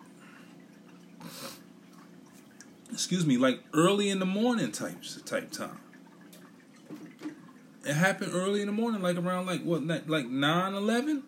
Excuse 2.93 3.25
me, 3.25 3.37
like 3.37 3.59
early 3.73 4.09
in 4.09 4.19
the 4.19 4.25
morning 4.25 4.71
types 4.71 5.19
type 5.23 5.51
time. 5.51 5.79
It 7.85 7.93
happened 7.93 8.33
early 8.33 8.61
in 8.61 8.67
the 8.67 8.73
morning, 8.73 9.01
like 9.01 9.17
around 9.17 9.47
like 9.47 9.63
what, 9.63 9.83
like 10.07 10.27
9, 10.27 10.73
11? 10.75 11.23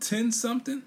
10 0.00 0.32
something? 0.32 0.82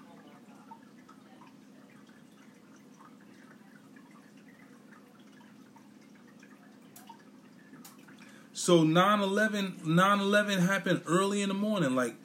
So 8.68 8.84
9-11, 8.84 9.80
9-11 9.86 10.66
happened 10.66 11.00
early 11.06 11.40
in 11.40 11.48
the 11.48 11.54
morning, 11.54 11.94
like 11.94 12.16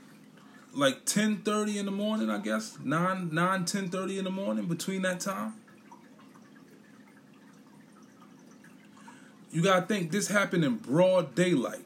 like 0.73 1.05
10:30 1.05 1.77
in 1.77 1.85
the 1.85 1.91
morning, 1.91 2.29
I 2.29 2.39
guess. 2.39 2.77
9 2.83 3.29
9 3.31 3.63
10:30 3.63 4.17
in 4.17 4.23
the 4.25 4.29
morning 4.29 4.65
between 4.65 5.03
that 5.03 5.21
time. 5.21 5.53
You 9.53 9.61
got 9.61 9.79
to 9.79 9.85
think 9.85 10.11
this 10.11 10.27
happened 10.27 10.65
in 10.65 10.75
broad 10.75 11.33
daylight. 11.33 11.85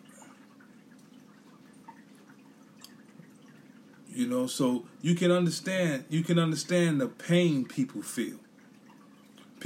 You 4.09 4.25
know, 4.25 4.47
so 4.47 4.87
you 5.03 5.13
can 5.13 5.29
understand 5.29 6.05
you 6.09 6.23
can 6.23 6.39
understand 6.39 6.99
the 6.99 7.07
pain 7.07 7.63
people 7.63 8.01
feel. 8.01 8.39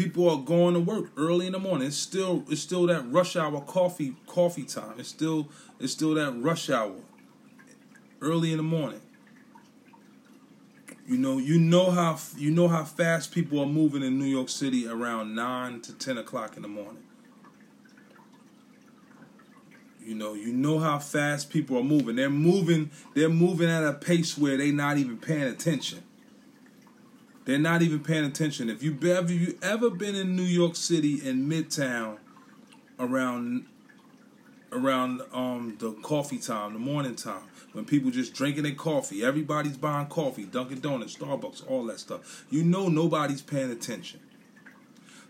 People 0.01 0.27
are 0.31 0.41
going 0.41 0.73
to 0.73 0.79
work 0.79 1.11
early 1.15 1.45
in 1.45 1.51
the 1.51 1.59
morning. 1.59 1.87
It's 1.87 1.95
still 1.95 2.43
it's 2.49 2.59
still 2.61 2.87
that 2.87 3.03
rush 3.11 3.35
hour 3.35 3.61
coffee 3.61 4.15
coffee 4.25 4.63
time. 4.63 4.99
It's 4.99 5.09
still 5.09 5.47
it's 5.79 5.93
still 5.93 6.15
that 6.15 6.31
rush 6.41 6.71
hour 6.71 6.95
early 8.19 8.49
in 8.49 8.57
the 8.57 8.63
morning. 8.63 9.01
You 11.07 11.19
know, 11.19 11.37
you 11.37 11.59
know 11.59 11.91
how 11.91 12.17
you 12.35 12.49
know 12.49 12.67
how 12.67 12.83
fast 12.83 13.31
people 13.31 13.59
are 13.59 13.67
moving 13.67 14.01
in 14.01 14.17
New 14.17 14.25
York 14.25 14.49
City 14.49 14.87
around 14.87 15.35
nine 15.35 15.81
to 15.81 15.93
ten 15.93 16.17
o'clock 16.17 16.55
in 16.55 16.63
the 16.63 16.67
morning. 16.67 17.03
You 20.03 20.15
know, 20.15 20.33
you 20.33 20.51
know 20.51 20.79
how 20.79 20.97
fast 20.97 21.51
people 21.51 21.77
are 21.77 21.83
moving. 21.83 22.15
They're 22.15 22.27
moving. 22.27 22.89
They're 23.13 23.29
moving 23.29 23.69
at 23.69 23.83
a 23.83 23.93
pace 23.93 24.35
where 24.35 24.57
they're 24.57 24.73
not 24.73 24.97
even 24.97 25.17
paying 25.17 25.43
attention. 25.43 26.01
They're 27.45 27.59
not 27.59 27.81
even 27.81 28.01
paying 28.01 28.25
attention. 28.25 28.69
If 28.69 28.83
you 28.83 28.97
ever 29.11 29.31
you 29.33 29.57
ever 29.61 29.89
been 29.89 30.15
in 30.15 30.35
New 30.35 30.43
York 30.43 30.75
City 30.75 31.27
in 31.27 31.49
Midtown 31.49 32.17
around 32.99 33.65
around 34.71 35.21
um 35.33 35.75
the 35.79 35.91
coffee 36.03 36.37
time, 36.37 36.73
the 36.73 36.79
morning 36.79 37.15
time, 37.15 37.43
when 37.73 37.85
people 37.85 38.11
just 38.11 38.33
drinking 38.33 38.63
their 38.63 38.75
coffee, 38.75 39.23
everybody's 39.23 39.77
buying 39.77 40.07
coffee, 40.07 40.45
Dunkin' 40.45 40.81
Donuts, 40.81 41.15
Starbucks, 41.15 41.69
all 41.69 41.85
that 41.85 41.99
stuff. 41.99 42.45
You 42.49 42.63
know 42.63 42.89
nobody's 42.89 43.41
paying 43.41 43.71
attention. 43.71 44.19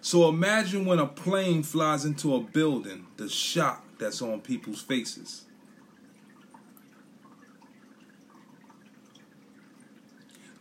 So 0.01 0.27
imagine 0.27 0.85
when 0.85 0.99
a 0.99 1.05
plane 1.05 1.63
flies 1.63 2.05
into 2.05 2.35
a 2.35 2.41
building, 2.41 3.05
the 3.17 3.29
shock 3.29 3.85
that's 3.99 4.21
on 4.21 4.41
people's 4.41 4.81
faces. 4.81 5.45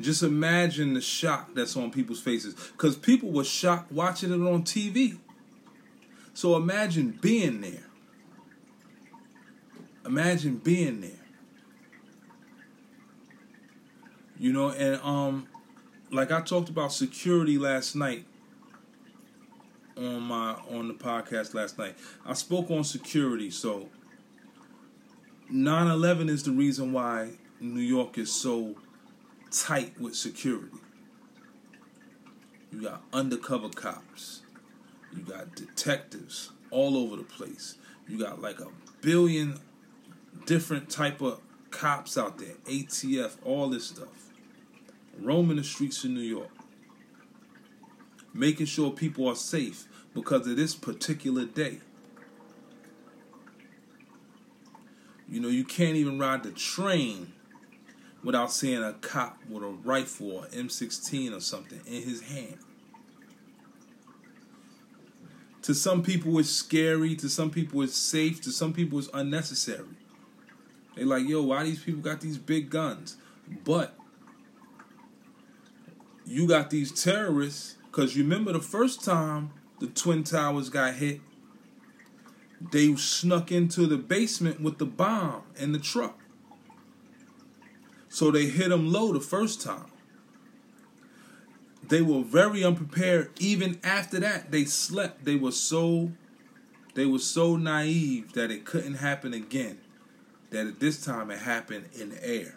Just 0.01 0.23
imagine 0.23 0.95
the 0.95 1.01
shock 1.01 1.55
that's 1.55 1.77
on 1.77 1.91
people's 1.91 2.21
faces. 2.21 2.55
Because 2.73 2.97
people 2.97 3.31
were 3.31 3.45
shocked 3.45 3.93
watching 3.93 4.31
it 4.31 4.47
on 4.47 4.63
TV. 4.63 5.19
So 6.33 6.57
imagine 6.57 7.19
being 7.21 7.61
there. 7.61 7.85
Imagine 10.07 10.57
being 10.57 11.03
there. 11.03 11.11
You 14.39 14.53
know, 14.53 14.71
and 14.71 15.01
um 15.03 15.49
like 16.11 16.33
I 16.33 16.41
talked 16.41 16.71
about 16.71 16.93
security 16.93 17.59
last 17.59 17.95
night 17.95 18.25
on 19.97 20.23
my 20.23 20.55
on 20.71 20.89
the 20.89 20.95
podcast 20.95 21.53
last 21.55 21.79
night. 21.79 21.95
I 22.25 22.33
spoke 22.33 22.71
on 22.71 22.85
security, 22.85 23.51
so 23.51 23.91
9/11 25.53 26.31
is 26.31 26.43
the 26.45 26.53
reason 26.53 26.93
why 26.93 27.33
New 27.61 27.83
York 27.83 28.17
is 28.17 28.33
so 28.33 28.77
tight 29.51 29.99
with 30.01 30.15
security. 30.15 30.79
You 32.73 32.83
got 32.83 33.03
undercover 33.13 33.69
cops. 33.69 34.43
You 35.15 35.23
got 35.23 35.55
detectives 35.57 36.51
all 36.71 36.97
over 36.97 37.17
the 37.17 37.25
place. 37.25 37.77
You 38.09 38.19
got 38.19 38.41
like 38.41 38.61
a 38.61 38.69
billion 39.01 39.59
different 40.47 40.89
type 40.89 41.21
of 41.21 41.41
cops 41.71 42.17
out 42.17 42.39
there, 42.39 42.55
ATF, 42.67 43.37
all 43.45 43.69
this 43.69 43.87
stuff. 43.87 44.31
Roaming 45.19 45.57
the 45.57 45.65
streets 45.65 46.05
of 46.05 46.11
New 46.11 46.21
York. 46.21 46.51
Making 48.33 48.67
sure 48.67 48.91
people 48.93 49.29
are 49.29 49.37
safe 49.37 49.87
because 50.15 50.47
of 50.47 50.57
this 50.57 50.75
particular 50.75 51.45
day. 51.45 51.81
You 55.29 55.41
know, 55.41 55.49
you 55.49 55.65
can't 55.65 55.97
even 55.97 56.19
ride 56.19 56.43
the 56.43 56.51
train 56.51 57.33
without 58.23 58.53
seeing 58.53 58.83
a 58.83 58.93
cop 58.95 59.39
with 59.49 59.63
a 59.63 59.69
rifle 59.69 60.33
or 60.33 60.47
M16 60.47 61.37
or 61.37 61.41
something 61.41 61.81
in 61.87 62.03
his 62.03 62.23
hand. 62.23 62.59
To 65.63 65.75
some 65.75 66.03
people, 66.03 66.39
it's 66.39 66.51
scary. 66.51 67.15
To 67.17 67.29
some 67.29 67.51
people, 67.51 67.83
it's 67.83 67.97
safe. 67.97 68.41
To 68.43 68.51
some 68.51 68.73
people, 68.73 68.99
it's 68.99 69.09
unnecessary. 69.13 69.85
They 70.97 71.05
like, 71.05 71.29
yo, 71.29 71.43
why 71.43 71.65
these 71.65 71.83
people 71.83 72.01
got 72.01 72.21
these 72.21 72.39
big 72.39 72.71
guns? 72.71 73.17
But 73.65 73.95
you 76.27 76.47
got 76.47 76.71
these 76.71 76.93
terrorists 76.93 77.77
because 77.91 78.17
remember 78.17 78.53
the 78.53 78.61
first 78.61 79.05
time 79.05 79.51
the 79.81 79.87
Twin 79.87 80.25
Towers 80.25 80.69
got 80.69 80.95
hit, 80.95 81.21
they 82.71 82.95
snuck 82.97 83.51
into 83.51 83.87
the 83.87 83.97
basement 83.97 84.61
with 84.61 84.79
the 84.79 84.87
bomb 84.87 85.43
and 85.59 85.75
the 85.75 85.79
truck. 85.79 86.19
So 88.11 88.33
they 88.33 88.47
hit 88.47 88.69
them 88.69 88.93
low 88.93 89.13
the 89.13 89.21
first 89.21 89.63
time. 89.63 89.87
They 91.89 92.03
were 92.03 92.23
very 92.23 92.63
unprepared. 92.63 93.31
Even 93.39 93.81
after 93.83 94.19
that, 94.21 94.51
they 94.51 94.65
slept. 94.65 95.25
They 95.25 95.37
were 95.37 95.53
so 95.53 96.13
they 96.95 97.07
were 97.07 97.21
so 97.21 97.57
naive 97.57 98.33
that 98.33 98.51
it 98.51 98.65
couldn't 98.65 98.95
happen 98.95 99.33
again. 99.33 99.79
That 100.51 100.67
at 100.67 100.81
this 100.81 101.05
time 101.05 101.31
it 101.31 101.39
happened 101.39 101.89
in 101.99 102.11
the 102.11 102.29
air. 102.29 102.57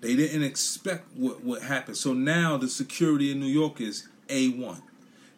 They 0.00 0.16
didn't 0.16 0.42
expect 0.42 1.16
what 1.16 1.44
would 1.44 1.62
happen. 1.62 1.94
So 1.94 2.12
now 2.12 2.56
the 2.56 2.68
security 2.68 3.30
in 3.30 3.38
New 3.38 3.46
York 3.46 3.80
is 3.80 4.08
A1. 4.28 4.82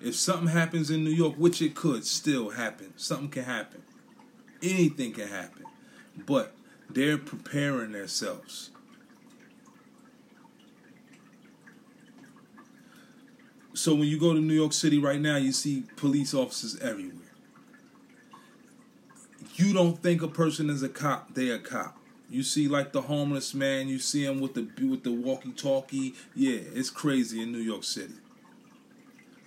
If 0.00 0.14
something 0.16 0.48
happens 0.48 0.90
in 0.90 1.04
New 1.04 1.10
York, 1.10 1.34
which 1.36 1.60
it 1.60 1.74
could 1.74 2.06
still 2.06 2.50
happen, 2.50 2.94
something 2.96 3.28
can 3.28 3.44
happen 3.44 3.82
anything 4.62 5.12
can 5.12 5.28
happen. 5.28 5.64
But 6.26 6.54
they're 6.88 7.18
preparing 7.18 7.92
themselves. 7.92 8.70
So 13.74 13.94
when 13.94 14.08
you 14.08 14.18
go 14.18 14.32
to 14.32 14.40
New 14.40 14.54
York 14.54 14.72
City 14.72 14.98
right 14.98 15.20
now, 15.20 15.36
you 15.36 15.52
see 15.52 15.84
police 15.96 16.32
officers 16.32 16.78
everywhere. 16.80 17.26
you 19.58 19.72
don't 19.72 20.02
think 20.02 20.22
a 20.22 20.28
person 20.28 20.70
is 20.70 20.82
a 20.82 20.88
cop, 20.88 21.34
they're 21.34 21.56
a 21.56 21.58
cop. 21.58 21.96
You 22.28 22.42
see, 22.42 22.68
like 22.68 22.92
the 22.92 23.02
homeless 23.02 23.54
man, 23.54 23.88
you 23.88 23.98
see 23.98 24.24
him 24.24 24.40
with 24.40 24.54
the 24.54 24.68
with 24.86 25.04
the 25.04 25.12
walkie-talkie. 25.12 26.14
Yeah, 26.34 26.58
it's 26.74 26.90
crazy 26.90 27.40
in 27.40 27.52
New 27.52 27.60
York 27.60 27.84
City 27.84 28.14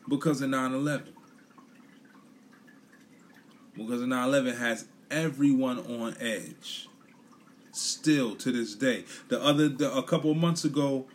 because 0.07 0.41
of 0.41 0.49
9/11. 0.49 1.03
Because 3.75 4.01
of 4.01 4.07
9/11 4.07 4.57
has 4.57 4.87
everyone 5.11 5.79
on 5.79 6.15
edge. 6.19 6.87
Still 7.71 8.35
to 8.35 8.51
this 8.51 8.75
day. 8.75 9.05
The 9.29 9.41
other, 9.41 9.69
the, 9.69 9.93
a 9.93 10.03
couple 10.03 10.33
months 10.33 10.65
ago, 10.65 11.05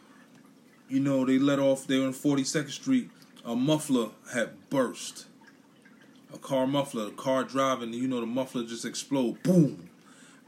you 0.89 1.01
know, 1.01 1.25
they 1.25 1.39
let 1.39 1.59
off. 1.59 1.87
They 1.87 1.99
were 1.99 2.07
in 2.07 2.13
42nd 2.13 2.71
Street. 2.71 3.11
A 3.45 3.55
muffler 3.55 4.11
had 4.33 4.71
burst. 4.71 5.27
A 6.33 6.39
car 6.39 6.67
muffler, 6.67 7.09
a 7.09 7.11
car 7.11 7.45
driving. 7.45 7.93
You 7.93 8.09
know, 8.09 8.21
the 8.21 8.27
muffler 8.27 8.65
just 8.65 8.85
explode. 8.85 9.43
Boom 9.43 9.91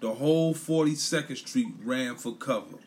the 0.01 0.15
whole 0.15 0.55
42nd 0.55 1.37
Street 1.37 1.69
ran 1.83 2.17
for 2.17 2.35
cover 2.35 2.79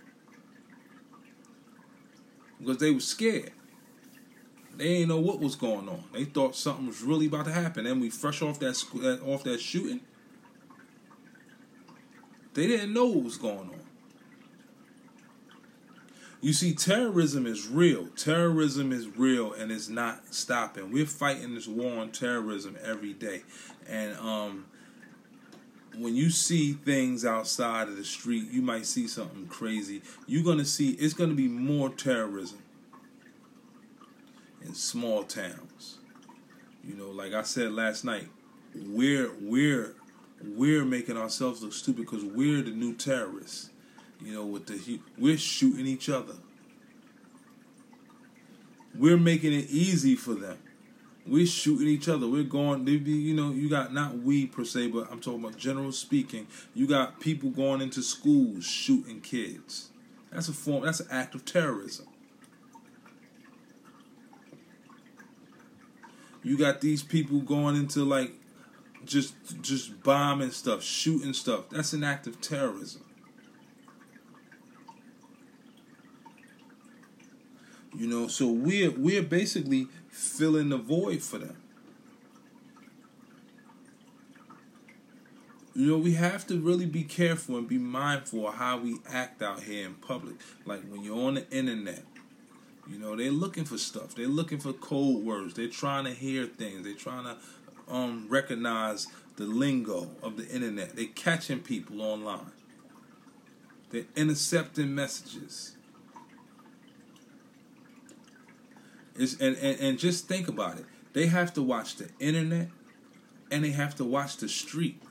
because 2.59 2.77
they 2.77 2.91
were 2.91 2.99
scared. 2.99 3.51
They 4.75 4.85
didn't 4.85 5.09
know 5.09 5.19
what 5.19 5.39
was 5.39 5.55
going 5.55 5.89
on. 5.89 6.05
They 6.13 6.25
thought 6.25 6.55
something 6.55 6.87
was 6.87 7.01
really 7.01 7.25
about 7.25 7.45
to 7.45 7.51
happen. 7.51 7.85
And 7.85 7.99
we 7.99 8.09
fresh 8.09 8.41
off 8.41 8.59
that 8.59 9.21
off 9.25 9.43
that 9.43 9.59
shooting. 9.59 10.01
They 12.59 12.67
didn't 12.67 12.91
know 12.91 13.05
what 13.05 13.23
was 13.23 13.37
going 13.37 13.69
on. 13.69 13.79
You 16.41 16.51
see, 16.51 16.73
terrorism 16.73 17.45
is 17.45 17.69
real. 17.69 18.07
Terrorism 18.17 18.91
is 18.91 19.07
real, 19.07 19.53
and 19.53 19.71
it's 19.71 19.87
not 19.87 20.33
stopping. 20.33 20.91
We're 20.91 21.05
fighting 21.05 21.55
this 21.55 21.69
war 21.69 22.01
on 22.01 22.11
terrorism 22.11 22.77
every 22.83 23.13
day, 23.13 23.43
and 23.87 24.13
um, 24.17 24.65
when 25.97 26.17
you 26.17 26.29
see 26.29 26.73
things 26.73 27.23
outside 27.23 27.87
of 27.87 27.95
the 27.95 28.03
street, 28.03 28.51
you 28.51 28.61
might 28.61 28.85
see 28.85 29.07
something 29.07 29.47
crazy. 29.47 30.01
You're 30.27 30.43
gonna 30.43 30.65
see 30.65 30.89
it's 30.91 31.13
gonna 31.13 31.35
be 31.35 31.47
more 31.47 31.87
terrorism 31.87 32.59
in 34.61 34.73
small 34.73 35.23
towns. 35.23 35.99
You 36.83 36.95
know, 36.95 37.09
like 37.09 37.31
I 37.31 37.43
said 37.43 37.71
last 37.71 38.03
night, 38.03 38.27
we're 38.75 39.31
we're 39.39 39.95
we're 40.43 40.85
making 40.85 41.17
ourselves 41.17 41.61
look 41.61 41.73
stupid 41.73 42.05
because 42.05 42.23
we're 42.23 42.61
the 42.61 42.71
new 42.71 42.93
terrorists. 42.95 43.69
You 44.21 44.33
know, 44.33 44.45
with 44.45 44.67
the 44.67 44.99
we're 45.17 45.37
shooting 45.37 45.87
each 45.87 46.09
other. 46.09 46.35
We're 48.97 49.17
making 49.17 49.53
it 49.53 49.69
easy 49.69 50.15
for 50.15 50.33
them 50.33 50.57
we're 51.29 51.45
shooting 51.45 51.87
each 51.87 52.09
other. 52.09 52.27
We're 52.27 52.43
going. 52.43 52.87
You 52.87 53.35
know, 53.35 53.51
you 53.51 53.69
got 53.69 53.93
not 53.93 54.19
we 54.19 54.47
per 54.47 54.65
se, 54.65 54.87
but 54.87 55.11
I'm 55.11 55.19
talking 55.19 55.43
about 55.43 55.57
general 55.57 55.91
speaking. 55.91 56.47
You 56.73 56.87
got 56.87 57.19
people 57.19 57.49
going 57.51 57.81
into 57.81 58.01
schools 58.01 58.65
shooting 58.65 59.21
kids. 59.21 59.89
That's 60.31 60.49
a 60.49 60.53
form. 60.53 60.85
That's 60.85 60.99
an 60.99 61.07
act 61.11 61.35
of 61.35 61.45
terrorism. 61.45 62.07
You 66.41 66.57
got 66.57 66.81
these 66.81 67.03
people 67.03 67.39
going 67.39 67.75
into 67.75 68.03
like 68.03 68.33
just 69.09 69.33
just 69.61 70.03
bombing 70.03 70.51
stuff, 70.51 70.83
shooting 70.83 71.33
stuff. 71.33 71.69
That's 71.69 71.93
an 71.93 72.03
act 72.03 72.27
of 72.27 72.39
terrorism. 72.39 73.03
You 77.97 78.07
know, 78.07 78.27
so 78.27 78.47
we're 78.47 78.91
we're 78.91 79.23
basically 79.23 79.87
filling 80.09 80.69
the 80.69 80.77
void 80.77 81.23
for 81.23 81.39
them. 81.39 81.57
You 85.75 85.87
know, 85.87 85.97
we 85.97 86.13
have 86.13 86.45
to 86.47 86.59
really 86.59 86.85
be 86.85 87.03
careful 87.03 87.57
and 87.57 87.67
be 87.67 87.77
mindful 87.77 88.47
of 88.47 88.55
how 88.55 88.77
we 88.77 88.97
act 89.09 89.41
out 89.41 89.63
here 89.63 89.85
in 89.85 89.95
public. 89.95 90.35
Like 90.65 90.81
when 90.89 91.03
you're 91.03 91.17
on 91.17 91.35
the 91.35 91.49
internet, 91.49 92.03
you 92.87 92.99
know, 92.99 93.15
they're 93.15 93.31
looking 93.31 93.65
for 93.65 93.77
stuff. 93.77 94.13
They're 94.13 94.27
looking 94.27 94.59
for 94.59 94.73
code 94.73 95.23
words. 95.23 95.53
They're 95.53 95.67
trying 95.67 96.05
to 96.05 96.11
hear 96.11 96.45
things. 96.45 96.83
They're 96.83 96.93
trying 96.93 97.23
to 97.23 97.37
um, 97.89 98.27
recognize 98.29 99.07
the 99.35 99.45
lingo 99.45 100.09
of 100.21 100.37
the 100.37 100.47
internet. 100.47 100.95
They're 100.95 101.05
catching 101.05 101.59
people 101.59 102.01
online. 102.01 102.51
They're 103.89 104.05
intercepting 104.15 104.93
messages. 104.93 105.75
Is 109.15 109.39
and, 109.39 109.57
and, 109.57 109.79
and 109.79 109.99
just 109.99 110.27
think 110.27 110.47
about 110.47 110.77
it. 110.77 110.85
They 111.13 111.27
have 111.27 111.53
to 111.55 111.61
watch 111.61 111.95
the 111.95 112.09
internet 112.19 112.69
and 113.51 113.63
they 113.63 113.71
have 113.71 113.95
to 113.95 114.05
watch 114.05 114.37
the 114.37 114.47
street. 114.47 115.01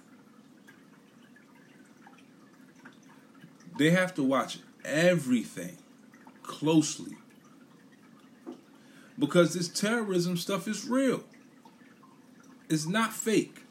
They 3.77 3.91
have 3.91 4.15
to 4.15 4.23
watch 4.23 4.59
everything 4.85 5.77
closely. 6.43 7.17
Because 9.19 9.55
this 9.55 9.69
terrorism 9.69 10.37
stuff 10.37 10.69
is 10.69 10.87
real. 10.87 11.25
It's 12.69 12.87
not 12.87 13.13
fake. 13.13 13.63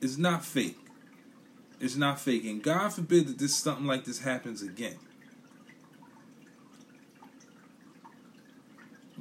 It's 0.00 0.18
not 0.18 0.44
fake. 0.44 0.78
It's 1.80 1.96
not 1.96 2.20
fake. 2.20 2.44
And 2.44 2.62
God 2.62 2.92
forbid 2.92 3.26
that 3.28 3.38
this 3.38 3.56
something 3.56 3.86
like 3.86 4.04
this 4.04 4.20
happens 4.20 4.62
again. 4.62 4.98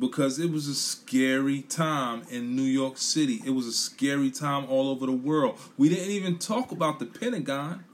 because 0.02 0.40
it 0.40 0.52
was 0.52 0.68
a 0.68 0.74
scary 0.74 1.62
time 1.62 2.24
in 2.30 2.56
New 2.56 2.64
York 2.64 2.98
City. 2.98 3.40
It 3.46 3.52
was 3.52 3.68
a 3.68 3.72
scary 3.72 4.32
time 4.32 4.66
all 4.68 4.90
over 4.90 5.06
the 5.06 5.12
world. 5.12 5.60
We 5.78 5.90
didn't 5.90 6.10
even 6.10 6.40
talk 6.40 6.72
about 6.72 6.98
the 6.98 7.06
Pentagon 7.06 7.86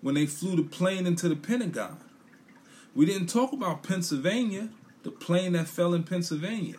when 0.00 0.16
they 0.16 0.26
flew 0.26 0.56
the 0.56 0.64
plane 0.64 1.06
into 1.06 1.28
the 1.28 1.36
Pentagon. 1.36 1.98
We 2.94 3.06
didn't 3.06 3.28
talk 3.28 3.52
about 3.52 3.84
Pennsylvania, 3.84 4.70
the 5.04 5.12
plane 5.12 5.52
that 5.52 5.68
fell 5.68 5.94
in 5.94 6.02
Pennsylvania. 6.02 6.76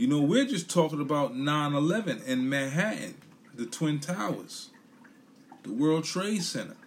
You 0.00 0.06
know, 0.06 0.22
we're 0.22 0.46
just 0.46 0.70
talking 0.70 1.02
about 1.02 1.36
9 1.36 1.74
11 1.74 2.22
in 2.26 2.48
Manhattan, 2.48 3.16
the 3.54 3.66
Twin 3.66 4.00
Towers, 4.00 4.70
the 5.62 5.74
World 5.74 6.04
Trade 6.04 6.42
Center. 6.42 6.78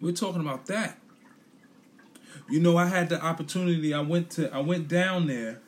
We're 0.00 0.12
talking 0.12 0.40
about 0.40 0.66
that. 0.66 0.96
You 2.48 2.60
know, 2.60 2.76
I 2.76 2.86
had 2.86 3.08
the 3.08 3.20
opportunity. 3.20 3.92
I 3.92 4.00
went 4.00 4.30
to 4.32 4.48
I 4.54 4.60
went 4.60 4.86
down 4.86 5.26
there. 5.26 5.60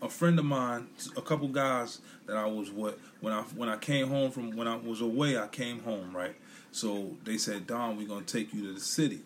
A 0.00 0.08
friend 0.08 0.38
of 0.38 0.46
mine, 0.46 0.86
a 1.14 1.20
couple 1.20 1.48
guys 1.48 2.00
that 2.24 2.38
I 2.38 2.46
was 2.46 2.70
with 2.70 2.98
when 3.20 3.34
I 3.34 3.42
when 3.42 3.68
I 3.68 3.76
came 3.76 4.08
home 4.08 4.30
from 4.30 4.56
when 4.56 4.66
I 4.66 4.76
was 4.76 5.02
away. 5.02 5.36
I 5.36 5.48
came 5.48 5.82
home 5.82 6.16
right. 6.16 6.34
So 6.72 7.14
they 7.24 7.36
said, 7.36 7.66
Don, 7.66 7.98
we're 7.98 8.08
gonna 8.08 8.24
take 8.24 8.54
you 8.54 8.68
to 8.68 8.72
the 8.72 8.80
city. 8.80 9.20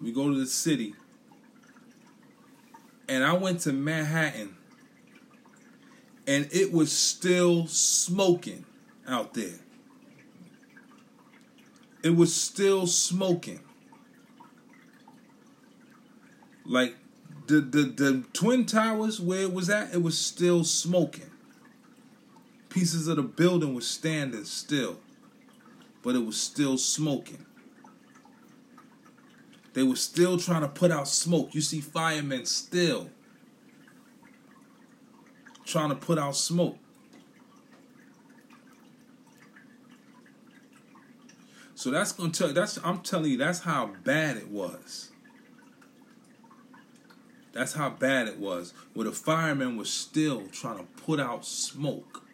We 0.00 0.10
go 0.10 0.30
to 0.30 0.38
the 0.38 0.46
city, 0.46 0.94
and 3.12 3.22
I 3.22 3.34
went 3.34 3.60
to 3.60 3.74
Manhattan, 3.74 4.56
and 6.26 6.48
it 6.50 6.72
was 6.72 6.90
still 6.90 7.66
smoking 7.66 8.64
out 9.06 9.34
there. 9.34 9.58
It 12.02 12.16
was 12.16 12.34
still 12.34 12.86
smoking. 12.86 13.60
Like 16.64 16.96
the 17.48 17.60
the 17.60 17.82
the 17.82 18.24
twin 18.32 18.64
towers 18.64 19.20
where 19.20 19.42
it 19.42 19.52
was 19.52 19.68
at, 19.68 19.92
it 19.92 20.02
was 20.02 20.16
still 20.16 20.64
smoking. 20.64 21.30
Pieces 22.70 23.08
of 23.08 23.16
the 23.16 23.22
building 23.22 23.74
was 23.74 23.86
standing 23.86 24.46
still, 24.46 25.00
but 26.02 26.14
it 26.14 26.24
was 26.24 26.40
still 26.40 26.78
smoking. 26.78 27.44
They 29.74 29.82
were 29.82 29.96
still 29.96 30.38
trying 30.38 30.62
to 30.62 30.68
put 30.68 30.90
out 30.90 31.08
smoke. 31.08 31.54
You 31.54 31.60
see 31.60 31.80
firemen 31.80 32.44
still 32.46 33.10
trying 35.64 35.88
to 35.88 35.94
put 35.94 36.18
out 36.18 36.36
smoke. 36.36 36.78
So 41.74 41.90
that's 41.90 42.12
gonna 42.12 42.30
tell 42.30 42.52
that's 42.52 42.78
I'm 42.84 43.00
telling 43.00 43.32
you 43.32 43.38
that's 43.38 43.60
how 43.60 43.90
bad 44.04 44.36
it 44.36 44.48
was. 44.48 45.10
That's 47.52 47.74
how 47.74 47.90
bad 47.90 48.28
it 48.28 48.38
was. 48.38 48.72
Where 48.94 49.04
the 49.04 49.12
firemen 49.12 49.76
were 49.76 49.84
still 49.84 50.46
trying 50.52 50.78
to 50.78 50.84
put 51.02 51.18
out 51.18 51.44
smoke 51.44 52.24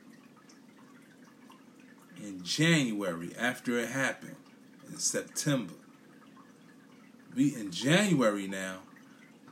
in 2.22 2.42
January 2.42 3.30
after 3.38 3.78
it 3.78 3.88
happened 3.88 4.36
in 4.88 4.98
September. 4.98 5.74
We 7.38 7.54
in 7.54 7.70
January 7.70 8.48
now. 8.48 8.78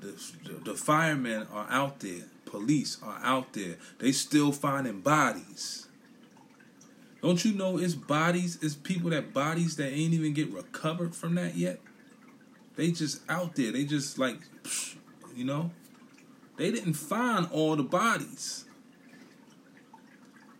The, 0.01 0.21
the, 0.45 0.73
the 0.73 0.75
firemen 0.75 1.47
are 1.53 1.69
out 1.71 2.01
there. 2.01 2.25
Police 2.45 2.99
are 3.01 3.21
out 3.23 3.53
there. 3.53 3.77
They 4.01 4.11
still 4.11 4.51
finding 4.51 5.03
bodies. 5.03 5.87
Don't 7.23 7.45
you 7.45 7.53
know 7.53 7.79
it's 7.79 7.95
bodies, 7.95 8.59
it's 8.61 8.75
people 8.75 9.11
that 9.11 9.33
bodies 9.33 9.77
that 9.77 9.93
ain't 9.93 10.15
even 10.15 10.33
get 10.33 10.53
recovered 10.53 11.15
from 11.15 11.37
that 11.37 11.55
yet? 11.55 11.79
They 12.75 12.91
just 12.91 13.23
out 13.29 13.55
there. 13.55 13.71
They 13.71 13.85
just 13.85 14.19
like 14.19 14.41
you 15.37 15.45
know? 15.45 15.71
They 16.57 16.73
didn't 16.73 16.95
find 16.95 17.47
all 17.53 17.77
the 17.77 17.85
bodies. 17.85 18.65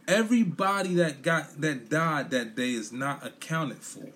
Everybody 0.07 0.95
that 0.95 1.23
got 1.23 1.61
that 1.61 1.89
died 1.91 2.31
that 2.31 2.55
day 2.55 2.71
is 2.71 2.93
not 2.93 3.27
accounted 3.27 3.83
for. 3.83 4.13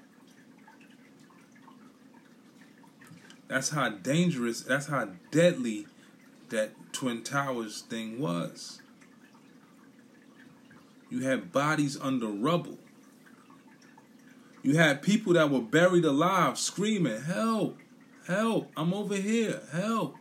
That's 3.51 3.71
how 3.71 3.89
dangerous, 3.89 4.61
that's 4.61 4.87
how 4.87 5.09
deadly 5.33 5.89
that 6.51 6.71
Twin 6.93 7.25
Towers 7.25 7.81
thing 7.81 8.21
was. 8.21 8.81
You 11.11 11.25
had 11.25 11.51
bodies 11.51 11.99
under 12.01 12.29
rubble. 12.29 12.79
You 14.63 14.77
had 14.77 15.03
people 15.03 15.33
that 15.33 15.51
were 15.51 15.61
buried 15.61 16.05
alive 16.05 16.61
screaming, 16.61 17.23
Help, 17.23 17.77
help, 18.29 18.71
I'm 18.77 18.95
over 18.95 19.17
here, 19.17 19.61
help. 19.73 20.15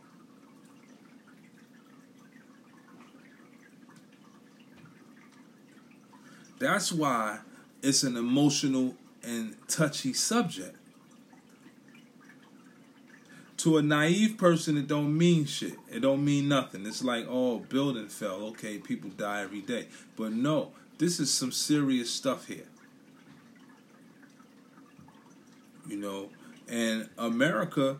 That's 6.58 6.90
why 6.90 7.38
it's 7.80 8.02
an 8.02 8.16
emotional 8.16 8.96
and 9.22 9.56
touchy 9.68 10.14
subject. 10.14 10.79
To 13.60 13.76
a 13.76 13.82
naive 13.82 14.38
person, 14.38 14.78
it 14.78 14.88
don't 14.88 15.18
mean 15.18 15.44
shit. 15.44 15.74
It 15.92 16.00
don't 16.00 16.24
mean 16.24 16.48
nothing. 16.48 16.86
It's 16.86 17.04
like, 17.04 17.26
oh, 17.28 17.58
building 17.58 18.08
fell. 18.08 18.42
Okay, 18.46 18.78
people 18.78 19.10
die 19.10 19.42
every 19.42 19.60
day. 19.60 19.88
But 20.16 20.32
no, 20.32 20.70
this 20.96 21.20
is 21.20 21.30
some 21.30 21.52
serious 21.52 22.10
stuff 22.10 22.46
here. 22.46 22.68
You 25.86 25.98
know, 25.98 26.30
and 26.68 27.10
America 27.18 27.98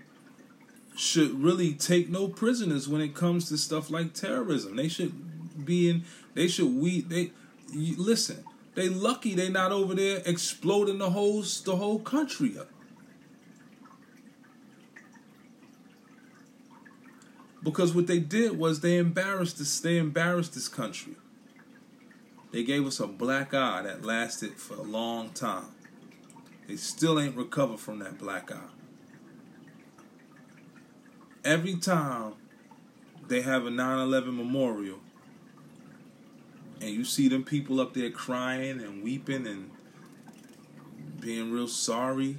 should 0.97 1.43
really 1.43 1.75
take 1.75 2.09
no 2.09 2.29
prisoners 2.29 2.89
when 2.89 3.03
it 3.03 3.15
comes 3.15 3.51
to 3.51 3.59
stuff 3.59 3.91
like 3.91 4.15
terrorism. 4.15 4.77
They 4.77 4.89
should 4.89 5.67
be 5.67 5.91
in. 5.91 6.05
They 6.33 6.49
should 6.49 6.75
we. 6.75 7.03
They 7.03 7.33
listen. 7.75 8.45
They 8.77 8.89
lucky 8.89 9.35
they 9.35 9.51
not 9.51 9.73
over 9.73 9.95
there 9.95 10.23
exploding 10.25 10.99
the 10.99 11.11
whole 11.11 11.43
the 11.43 11.77
whole 11.77 11.99
country 11.99 12.57
up. 12.59 12.69
Because 17.63 17.95
what 17.95 18.07
they 18.07 18.19
did 18.19 18.59
was 18.59 18.81
they 18.81 18.97
embarrassed 18.97 19.59
this 19.59 19.81
they 19.81 19.99
embarrassed 19.99 20.55
this 20.55 20.69
country. 20.69 21.15
They 22.53 22.65
gave 22.65 22.87
us 22.87 22.99
a 22.99 23.07
black 23.07 23.55
eye 23.55 23.83
that 23.83 24.05
lasted 24.05 24.55
for 24.55 24.75
a 24.75 24.83
long 24.83 25.31
time. 25.31 25.69
They 26.67 26.77
still 26.77 27.21
ain't 27.21 27.37
recovered 27.37 27.81
from 27.81 27.99
that 28.01 28.19
black 28.19 28.51
eye. 28.51 28.71
Every 31.45 31.77
time 31.77 32.35
they 33.29 33.43
have 33.43 33.67
a 33.67 33.71
9 33.71 33.99
11 33.99 34.37
memorial, 34.37 34.99
and 36.81 36.91
you 36.91 37.05
see 37.05 37.29
them 37.29 37.45
people 37.45 37.81
up 37.81 37.95
there 37.95 38.11
crying 38.11 38.81
and 38.81 39.03
weeping 39.03 39.47
and 39.47 39.71
being 41.21 41.53
real 41.53 41.69
sorry 41.69 42.39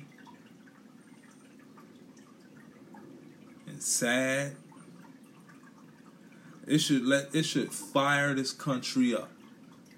and 3.68 3.82
sad 3.82 4.56
it 6.72 6.80
should 6.80 7.06
let 7.06 7.36
it 7.36 7.44
should 7.44 7.74
fire 7.74 8.34
this 8.34 8.54
country 8.54 9.14
up 9.14 9.30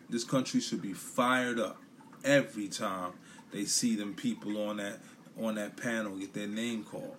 this 0.10 0.24
country 0.24 0.60
should 0.60 0.82
be 0.82 0.94
fired 0.94 1.60
up 1.60 1.78
every 2.24 2.68
time 2.68 3.12
they 3.52 3.64
see 3.64 3.96
them 3.96 4.16
people 4.16 4.60
on 4.68 4.78
that 4.78 5.00
on 5.40 5.54
that 5.56 5.78
panel 5.78 6.18
get 6.18 6.34
their 6.34 6.48
name 6.48 6.84
called 6.84 7.16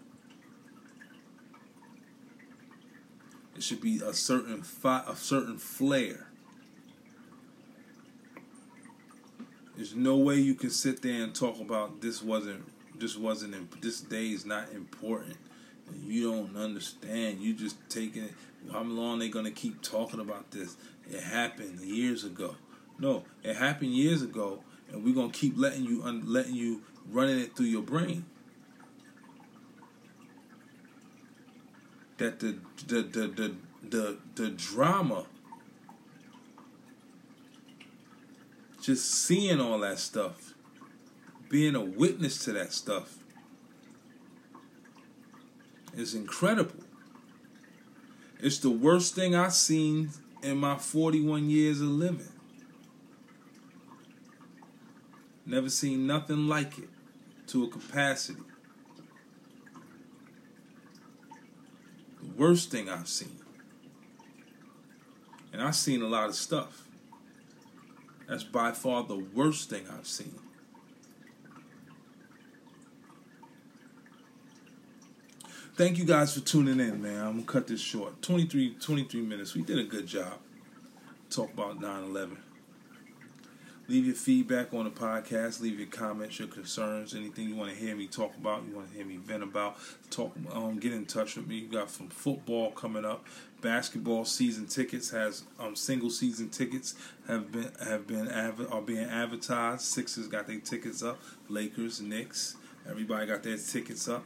it 3.55 3.63
should 3.63 3.81
be 3.81 4.01
a 4.05 4.13
certain 4.13 4.61
fi- 4.63 5.05
a 5.07 5.15
certain 5.15 5.57
flair 5.57 6.27
There's 9.77 9.95
no 9.95 10.17
way 10.17 10.37
you 10.37 10.55
can 10.55 10.71
sit 10.71 11.03
there 11.03 11.25
and 11.25 11.35
talk 11.35 11.61
about 11.61 12.01
this 12.01 12.23
wasn't 12.23 12.65
this 12.99 13.17
wasn't 13.17 13.81
this 13.83 14.01
day 14.01 14.29
is 14.29 14.47
not 14.47 14.73
important. 14.73 15.37
You 16.05 16.31
don't 16.31 16.57
understand. 16.57 17.41
You 17.41 17.55
just 17.55 17.77
taking 17.91 18.25
it. 18.25 18.33
How 18.73 18.83
long 18.83 19.19
they 19.19 19.29
gonna 19.29 19.51
keep 19.51 19.83
talking 19.83 20.21
about 20.21 20.51
this? 20.51 20.77
It 21.11 21.23
happened 21.23 21.81
years 21.81 22.25
ago. 22.25 22.57
No, 22.99 23.25
it 23.43 23.57
happened 23.57 23.95
years 23.95 24.23
ago, 24.23 24.63
and 24.91 25.05
we're 25.05 25.15
gonna 25.15 25.33
keep 25.33 25.57
letting 25.57 25.85
you 25.85 26.03
un- 26.03 26.25
letting 26.27 26.55
you 26.55 26.83
running 27.11 27.39
it 27.39 27.57
through 27.57 27.67
your 27.67 27.83
brain. 27.83 28.25
That 32.19 32.41
the 32.41 32.59
the 32.87 33.03
the 33.03 33.27
the 33.29 33.55
the, 33.89 34.17
the 34.35 34.51
drama 34.51 35.27
just 38.81 39.11
seeing 39.11 39.61
all 39.61 39.79
that 39.81 39.99
stuff, 39.99 40.55
being 41.49 41.75
a 41.75 41.85
witness 41.85 42.45
to 42.45 42.53
that 42.53 42.73
stuff, 42.73 43.17
is 45.97 46.15
incredible. 46.15 46.84
It's 48.45 48.59
the 48.59 48.69
worst 48.69 49.15
thing 49.15 49.35
I've 49.35 49.55
seen 49.55 50.11
in 50.43 50.59
my 50.59 50.77
41 50.77 51.49
years 51.49 51.81
of 51.81 51.89
living. 51.89 52.29
Never 55.47 55.71
seen 55.71 56.07
nothing 56.07 56.47
like 56.47 56.77
it 56.77 56.91
to 57.47 57.65
a 57.65 57.69
capacity. 57.69 58.43
The 62.21 62.29
worst 62.37 62.71
thing 62.71 62.91
I've 62.91 63.09
seen. 63.09 63.39
And 65.51 65.63
I've 65.63 65.75
seen 65.75 66.03
a 66.03 66.07
lot 66.07 66.29
of 66.29 66.35
stuff. 66.35 66.87
That's 68.29 68.45
by 68.45 68.73
far 68.73 69.05
the 69.05 69.25
worst 69.35 69.71
thing 69.71 69.87
I've 69.91 70.07
seen. 70.07 70.44
Thank 75.77 75.99
you 75.99 76.05
guys 76.05 76.33
for 76.33 76.39
tuning 76.39 76.79
in, 76.79 77.03
man. 77.03 77.27
I'm 77.27 77.41
to 77.41 77.45
cut 77.45 77.67
this 77.67 77.81
short. 77.81 78.23
23, 78.23 78.77
23 78.81 79.23
minutes. 79.23 79.57
We 79.57 79.63
did 79.63 79.81
a 79.81 79.83
good 79.83 80.07
job. 80.07 80.35
Talk 81.31 81.53
about 81.53 81.81
9 81.81 82.05
11. 82.05 82.37
Leave 83.89 84.07
your 84.07 84.15
feedback 84.15 84.73
on 84.73 84.85
the 84.85 84.91
podcast. 84.93 85.61
Leave 85.61 85.81
your 85.81 85.89
comments, 85.89 86.39
your 86.39 86.47
concerns, 86.47 87.13
anything 87.13 87.49
you 87.49 87.57
want 87.57 87.71
to 87.71 87.77
hear 87.77 87.97
me 87.97 88.07
talk 88.07 88.37
about, 88.37 88.63
you 88.69 88.77
want 88.77 88.89
to 88.93 88.97
hear 88.97 89.05
me 89.05 89.17
vent 89.17 89.43
about. 89.43 89.77
Talk, 90.11 90.37
um, 90.53 90.79
get 90.79 90.93
in 90.93 91.07
touch 91.07 91.35
with 91.35 91.49
me. 91.49 91.57
You 91.57 91.67
got 91.67 91.91
some 91.91 92.09
football 92.09 92.71
coming 92.71 93.05
up. 93.05 93.27
Basketball 93.61 94.25
season 94.25 94.69
tickets 94.69 95.11
has 95.11 95.43
um 95.59 95.75
single 95.75 96.11
season 96.11 96.51
tickets 96.51 96.95
have 97.27 97.51
been 97.51 97.73
have 97.83 98.07
been 98.07 98.29
are 98.29 98.81
being 98.81 99.09
advertised. 99.09 99.81
Sixers 99.81 100.29
got 100.29 100.47
their 100.47 100.61
tickets 100.61 101.03
up. 101.03 101.19
Lakers, 101.49 102.01
Knicks, 102.01 102.55
everybody 102.89 103.27
got 103.27 103.43
their 103.43 103.57
tickets 103.57 104.07
up. 104.07 104.25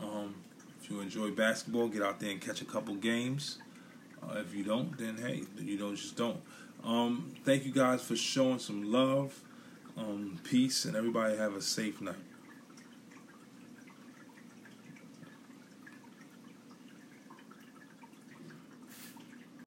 Um, 0.00 0.34
if 0.82 0.90
you 0.90 1.00
enjoy 1.00 1.30
basketball, 1.30 1.88
get 1.88 2.02
out 2.02 2.20
there 2.20 2.30
and 2.30 2.40
catch 2.40 2.60
a 2.60 2.64
couple 2.64 2.94
games. 2.94 3.58
Uh, 4.22 4.38
if 4.38 4.54
you 4.54 4.64
don't, 4.64 4.96
then 4.98 5.16
hey, 5.16 5.42
you 5.58 5.78
don't 5.78 5.96
just 5.96 6.16
don't. 6.16 6.40
Um, 6.84 7.34
thank 7.44 7.64
you 7.64 7.72
guys 7.72 8.02
for 8.02 8.16
showing 8.16 8.58
some 8.58 8.90
love, 8.90 9.40
um, 9.96 10.40
peace, 10.44 10.84
and 10.84 10.96
everybody 10.96 11.36
have 11.36 11.54
a 11.54 11.62
safe 11.62 12.00
night. 12.00 12.16